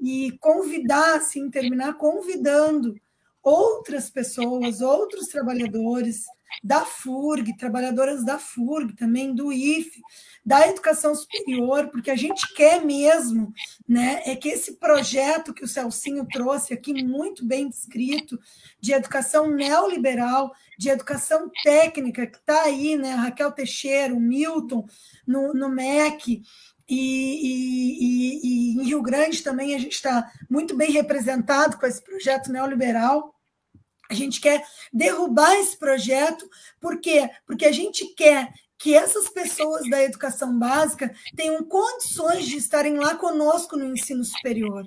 [0.00, 2.94] e convidar, assim, terminar convidando
[3.42, 6.24] outras pessoas, outros trabalhadores,
[6.62, 10.00] da FURG, trabalhadoras da FURG, também do IFE,
[10.44, 13.52] da educação superior, porque a gente quer mesmo,
[13.88, 18.38] né, é que esse projeto que o Celcinho trouxe aqui, muito bem descrito,
[18.80, 24.86] de educação neoliberal, de educação técnica, que está aí, né, Raquel Teixeira, o Milton,
[25.26, 26.42] no, no MEC,
[26.88, 31.86] e, e, e, e em Rio Grande também a gente está muito bem representado com
[31.86, 33.32] esse projeto neoliberal,
[34.10, 36.48] a gente quer derrubar esse projeto,
[36.80, 37.30] por quê?
[37.46, 43.14] Porque a gente quer que essas pessoas da educação básica tenham condições de estarem lá
[43.14, 44.86] conosco no ensino superior,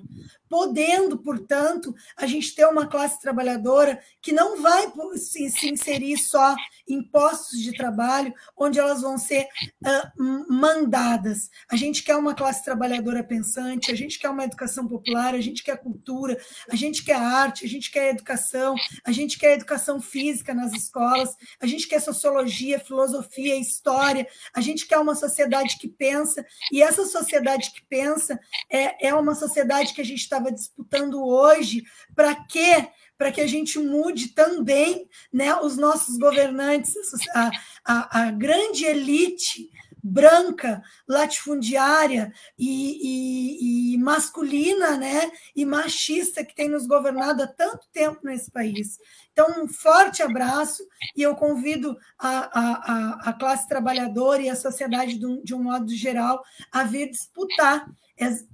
[0.54, 4.86] podendo, portanto, a gente ter uma classe trabalhadora que não vai
[5.16, 6.54] se, se inserir só
[6.88, 9.48] em postos de trabalho, onde elas vão ser
[9.84, 11.50] uh, mandadas.
[11.68, 15.60] A gente quer uma classe trabalhadora pensante, a gente quer uma educação popular, a gente
[15.60, 16.38] quer cultura,
[16.70, 21.34] a gente quer arte, a gente quer educação, a gente quer educação física nas escolas,
[21.60, 24.24] a gente quer sociologia, filosofia, história,
[24.54, 28.38] a gente quer uma sociedade que pensa, e essa sociedade que pensa
[28.70, 31.84] é, é uma sociedade que a gente está estava disputando hoje,
[32.14, 32.88] para quê?
[33.16, 36.94] Para que a gente mude também né, os nossos governantes,
[37.34, 37.50] a,
[37.84, 39.70] a, a grande elite
[40.06, 47.88] branca, latifundiária e, e, e, masculina, né, e machista que tem nos governado há tanto
[47.90, 48.98] tempo nesse país.
[49.32, 50.86] Então, um forte abraço
[51.16, 55.62] e eu convido a, a, a classe trabalhadora e a sociedade de um, de um
[55.62, 57.86] modo geral a vir disputar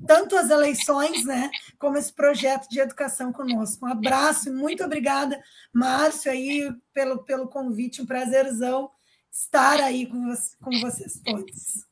[0.06, 3.84] tanto as eleições, né, como esse projeto de educação conosco.
[3.84, 5.38] Um abraço e muito obrigada,
[5.72, 8.90] Márcio, aí, pelo, pelo convite, um prazerzão
[9.30, 11.86] estar aí com, com vocês todos.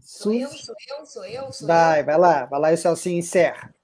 [0.00, 2.04] Sou eu, sou eu, sou eu, sou vai, eu.
[2.04, 3.74] Vai lá, vai lá e o Celcinho encerra.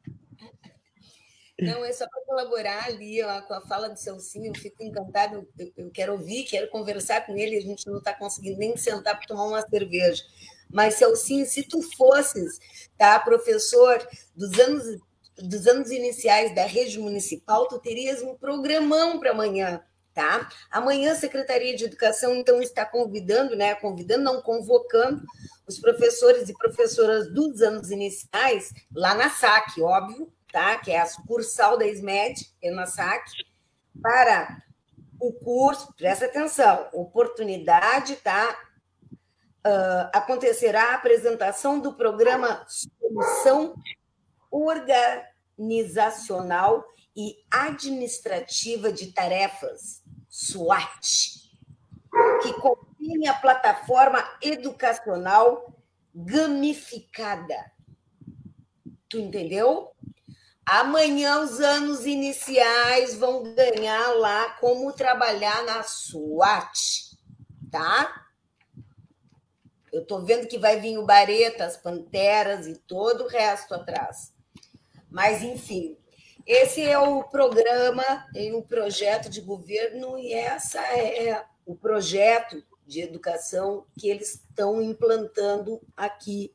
[1.60, 5.48] Não, é só para colaborar ali ó, com a fala do Celcinho, eu fico encantado,
[5.58, 9.16] eu, eu, quero ouvir, quero conversar com ele, a gente não está conseguindo nem sentar
[9.16, 10.22] para tomar uma cerveja.
[10.70, 12.60] Mas, Celcinho, se tu fosses
[12.96, 14.06] tá, professor
[14.36, 15.00] dos anos,
[15.42, 19.82] dos anos iniciais da rede municipal, tu terias um programão para amanhã.
[20.14, 20.48] Tá?
[20.70, 23.76] Amanhã a Secretaria de Educação, então, está convidando, né?
[23.76, 25.22] Convidando, não convocando,
[25.64, 30.76] os professores e professoras dos anos iniciais lá na SAC, óbvio, tá?
[30.78, 33.30] que é a sucursal da SMED, ENASAC,
[34.02, 34.60] para
[35.20, 38.58] o curso, presta atenção, oportunidade, tá?
[39.66, 43.74] uh, acontecerá a apresentação do programa Solução
[44.50, 46.84] Organizacional
[47.16, 51.48] e Administrativa de Tarefas, SWAT,
[52.42, 55.74] que combine a plataforma educacional
[56.14, 57.72] gamificada.
[59.08, 59.90] Tu entendeu?
[60.64, 67.16] Amanhã os anos iniciais vão ganhar lá como trabalhar na SWAT,
[67.70, 68.26] tá?
[69.90, 74.34] Eu estou vendo que vai vir o Bareta, as Panteras e todo o resto atrás.
[75.10, 75.96] Mas, enfim,
[76.46, 78.04] esse é o programa
[78.34, 84.80] e o projeto de governo, e essa é o projeto de educação que eles estão
[84.80, 86.52] implantando aqui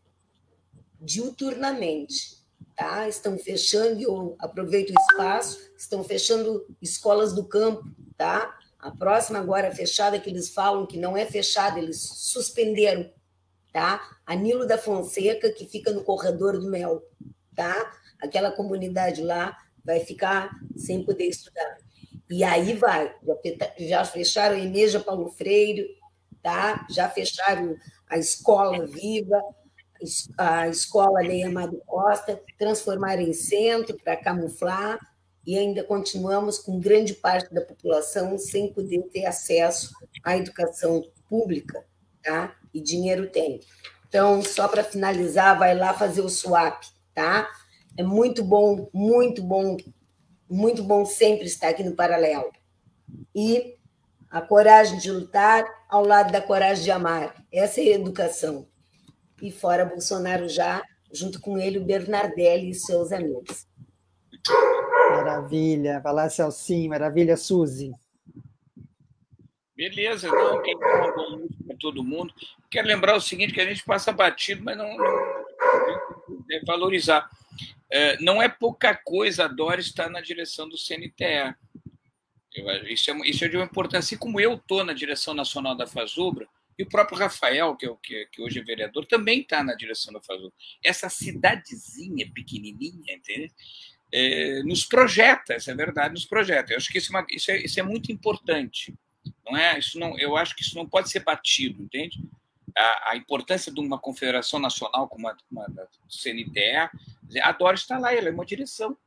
[1.00, 2.42] diuturnamente.
[2.76, 3.08] Tá?
[3.08, 7.84] Estão fechando, eu aproveito o espaço, estão fechando escolas do campo,
[8.18, 8.58] tá?
[8.80, 13.12] A próxima agora fechada que eles falam que não é fechada, eles suspenderam
[13.74, 14.00] tá?
[14.26, 14.36] A
[14.68, 17.04] da Fonseca, que fica no Corredor do Mel,
[17.56, 17.92] tá?
[18.24, 21.78] Aquela comunidade lá vai ficar sem poder estudar.
[22.30, 23.14] E aí vai,
[23.78, 25.88] já fecharam a Eneja Paulo Freire,
[26.42, 26.88] tá?
[26.90, 27.76] Já fecharam
[28.10, 29.42] a Escola Viva,
[30.38, 35.00] a Escola Lei Amado Costa, transformaram em centro para camuflar,
[35.46, 39.94] e ainda continuamos com grande parte da população sem poder ter acesso
[40.24, 41.86] à educação pública,
[42.24, 42.56] tá?
[42.74, 43.60] e dinheiro tem.
[44.08, 46.82] Então, só para finalizar, vai lá fazer o swap,
[47.14, 47.50] tá?
[47.98, 49.78] É muito bom, muito bom,
[50.50, 52.52] muito bom sempre estar aqui no paralelo.
[53.36, 53.78] E
[54.30, 57.36] a coragem de lutar ao lado da coragem de amar.
[57.52, 58.68] Essa é a educação.
[59.42, 60.82] E fora Bolsonaro já,
[61.12, 63.68] junto com ele, o Bernardelli e seus amigos.
[65.12, 66.00] Maravilha.
[66.00, 66.90] Vai lá, Celcinho.
[66.90, 67.92] Maravilha, Suzy.
[69.76, 72.34] Beleza, não, uma boa noite para todo mundo.
[72.70, 75.06] Quero lembrar o seguinte, que a gente passa batido, mas não, não
[76.52, 77.30] é valorizar.
[77.96, 81.56] É, não é pouca coisa a Dora estar na direção do CNTE.
[82.56, 84.00] Eu, isso, é, isso é de uma importância.
[84.00, 87.96] Assim como eu estou na direção nacional da Fazubra, e o próprio Rafael, que, é,
[88.02, 90.52] que, que hoje é vereador, também está na direção da Fazubra.
[90.84, 93.52] Essa cidadezinha pequenininha, entendeu?
[94.12, 96.74] É, nos projeta, essa é verdade, nos projeta.
[96.74, 98.92] Eu acho que isso é, uma, isso é, isso é muito importante.
[99.46, 99.78] Não é?
[99.78, 102.20] Isso não, eu acho que isso não pode ser batido, entende?
[102.78, 105.68] A, a importância de uma confederação nacional como a, como a
[106.10, 106.90] CNTE,
[107.42, 108.98] a Dora está lá, ela é uma direção.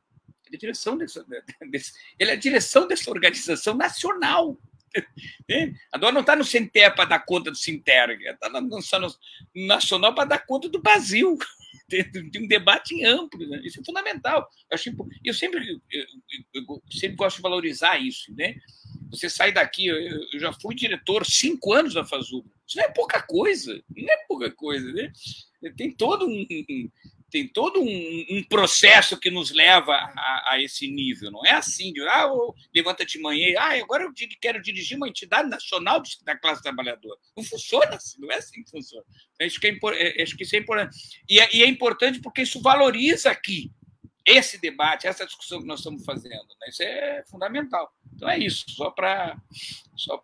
[0.45, 4.57] Ele é direção desse, ele é direção dessa organização nacional.
[5.91, 9.67] A Dora não está no CNTE para dar conta do Sinterg, ela está no, no
[9.67, 11.37] Nacional para dar conta do Brasil
[11.87, 13.47] de um debate amplo.
[13.47, 13.61] Né?
[13.63, 14.47] Isso é fundamental.
[14.69, 16.05] Eu, acho, eu, sempre, eu,
[16.53, 18.33] eu, sempre gosto de valorizar isso.
[18.35, 18.55] Né?
[19.09, 22.45] Você sai daqui, eu já fui diretor cinco anos da Fazul.
[22.67, 24.91] Isso não é pouca coisa, não é pouca coisa.
[24.91, 25.11] Né?
[25.77, 26.45] Tem todo um,
[27.29, 31.29] tem todo um, um, processo que nos leva a, a, esse nível.
[31.29, 32.29] Não é assim, de, ah,
[32.73, 37.19] levanta de manhã, ah, agora eu quero dirigir uma entidade nacional da classe trabalhadora.
[37.35, 39.05] Não funciona assim, não é assim que funciona.
[39.41, 39.77] Acho que, é,
[40.19, 40.97] é, acho que isso é importante.
[41.29, 43.71] E é, e é, importante porque isso valoriza aqui
[44.25, 46.47] esse debate, essa discussão que nós estamos fazendo.
[46.61, 46.69] Né?
[46.69, 47.93] Isso é fundamental.
[48.13, 49.37] Então é isso, só para
[49.95, 50.17] só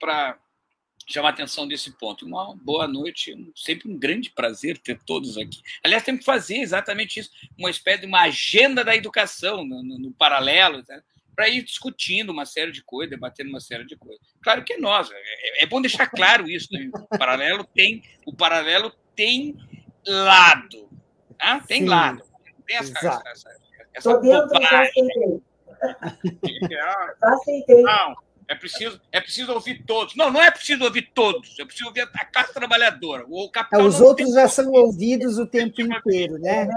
[1.07, 2.25] chamar a atenção desse ponto.
[2.25, 5.61] Uma boa noite, sempre um grande prazer ter todos aqui.
[5.83, 9.99] Aliás, temos que fazer exatamente isso, uma espécie de uma agenda da educação no, no,
[9.99, 11.01] no paralelo, né?
[11.35, 14.21] para ir discutindo uma série de coisas, debatendo uma série de coisas.
[14.41, 16.71] Claro que é nós, é, é bom deixar claro isso.
[16.71, 16.89] Né?
[16.93, 19.57] O paralelo tem, o paralelo tem
[20.05, 20.89] lado,
[21.37, 21.59] tá?
[21.61, 22.23] tem Sim, lado.
[22.65, 23.49] Tem essa, essa, essa,
[23.93, 25.41] essa dentro, já aceitei.
[27.21, 27.81] aceitei.
[27.81, 28.15] Não,
[28.53, 30.15] é preciso, é preciso ouvir todos.
[30.15, 31.59] Não, não é preciso ouvir todos.
[31.59, 33.25] É preciso ouvir a classe trabalhadora.
[33.27, 36.69] O capital é, os outros já são ouvidos o tempo inteiro, né?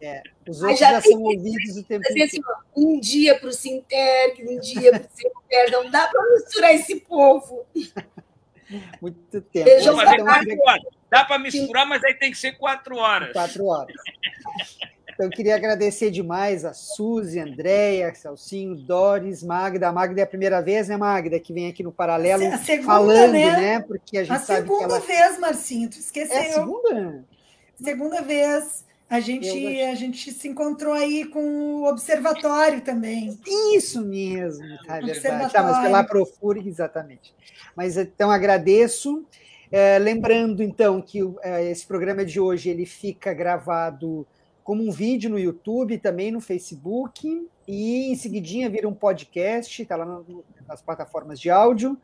[0.00, 2.24] É, os outros já, já são ouvidos o tempo inteiro.
[2.24, 2.40] Assim,
[2.76, 5.70] um dia para o Sinterg, um dia para o Sinterg.
[5.70, 7.64] Não dá para misturar esse povo.
[9.00, 9.68] Muito tempo.
[9.68, 9.96] Então,
[11.08, 13.32] dá para misturar, mas aí tem que ser quatro horas.
[13.32, 13.94] Quatro horas.
[15.20, 19.88] Então, eu queria agradecer demais a Suzy, Andréia, Celcinho, Doris, Magda.
[19.88, 23.32] A Magda é a primeira vez, né, Magda, que vem aqui no Paralelo segunda, falando,
[23.32, 23.60] né?
[23.60, 23.80] né?
[23.80, 24.96] Porque a gente a sabe que ela...
[24.96, 26.34] A segunda vez, Marcinho, tu esqueceu.
[26.34, 27.24] É a segunda?
[27.78, 28.86] Segunda vez.
[29.10, 33.38] A gente, a gente se encontrou aí com o observatório também.
[33.76, 35.52] Isso mesmo, tá, é verdade.
[35.52, 37.34] Tá, mas pela Profurg, exatamente.
[37.76, 39.22] Mas então agradeço.
[39.70, 44.26] É, lembrando, então, que é, esse programa de hoje ele fica gravado
[44.70, 47.26] como um vídeo no YouTube, também no Facebook,
[47.66, 50.22] e em seguidinha vira um podcast, está lá
[50.68, 51.98] nas plataformas de áudio.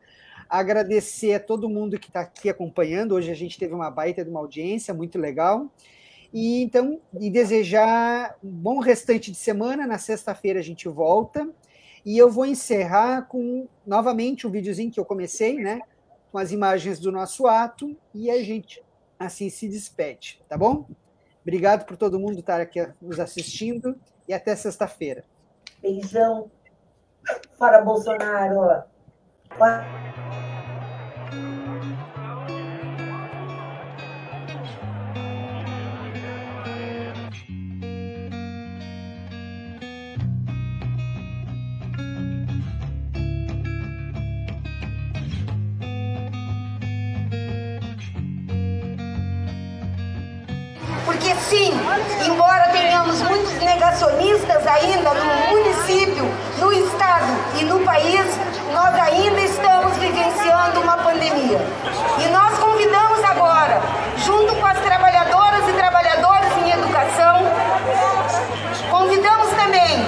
[0.48, 3.14] agradecer a todo mundo que está aqui acompanhando.
[3.14, 5.70] Hoje a gente teve uma baita de uma audiência muito legal.
[6.34, 9.86] E então, e desejar um bom restante de semana.
[9.86, 11.48] Na sexta-feira a gente volta.
[12.04, 15.82] E eu vou encerrar com novamente um videozinho que eu comecei, né?
[16.32, 18.82] Com as imagens do nosso ato, e a gente
[19.16, 20.88] assim se despede, tá bom?
[21.46, 25.22] Obrigado por todo mundo estar aqui nos assistindo e até sexta-feira.
[25.80, 26.50] Beijão.
[27.56, 28.82] Fora Bolsonaro.
[29.48, 30.45] Porque
[52.26, 57.26] embora tenhamos muitos negacionistas ainda no município, no estado
[57.60, 58.24] e no país,
[58.72, 61.60] nós ainda estamos vivenciando uma pandemia.
[62.18, 63.80] E nós convidamos agora,
[64.18, 67.40] junto com as trabalhadoras e trabalhadores em educação,
[68.90, 70.04] convidamos também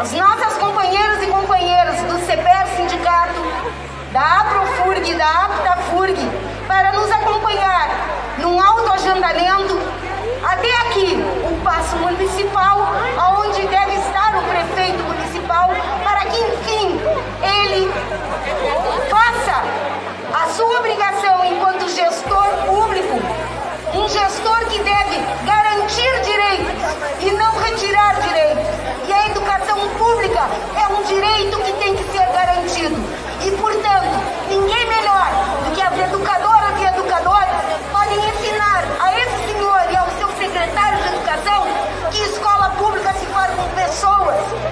[0.00, 3.40] as nossas companheiras e companheiros do CEPER Sindicato,
[4.12, 6.18] da APROFURG e da APTAFURG,
[6.66, 7.88] para nos acompanhar
[8.38, 9.93] num autoagendamento
[11.84, 12.78] Palácio Municipal,
[13.40, 15.68] onde deve estar o prefeito municipal,
[16.02, 16.98] para que, enfim,
[17.42, 17.92] ele
[19.10, 19.62] faça
[20.32, 23.20] a sua obrigação enquanto gestor público,
[23.92, 26.72] um gestor que deve garantir direitos
[27.20, 28.64] e não retirar direitos.
[29.06, 30.40] E a educação pública
[30.80, 32.96] é um direito que tem que ser garantido.
[33.44, 34.08] E, portanto,
[34.48, 35.28] ninguém melhor
[35.66, 36.43] do que a educação
[44.26, 44.63] 我味。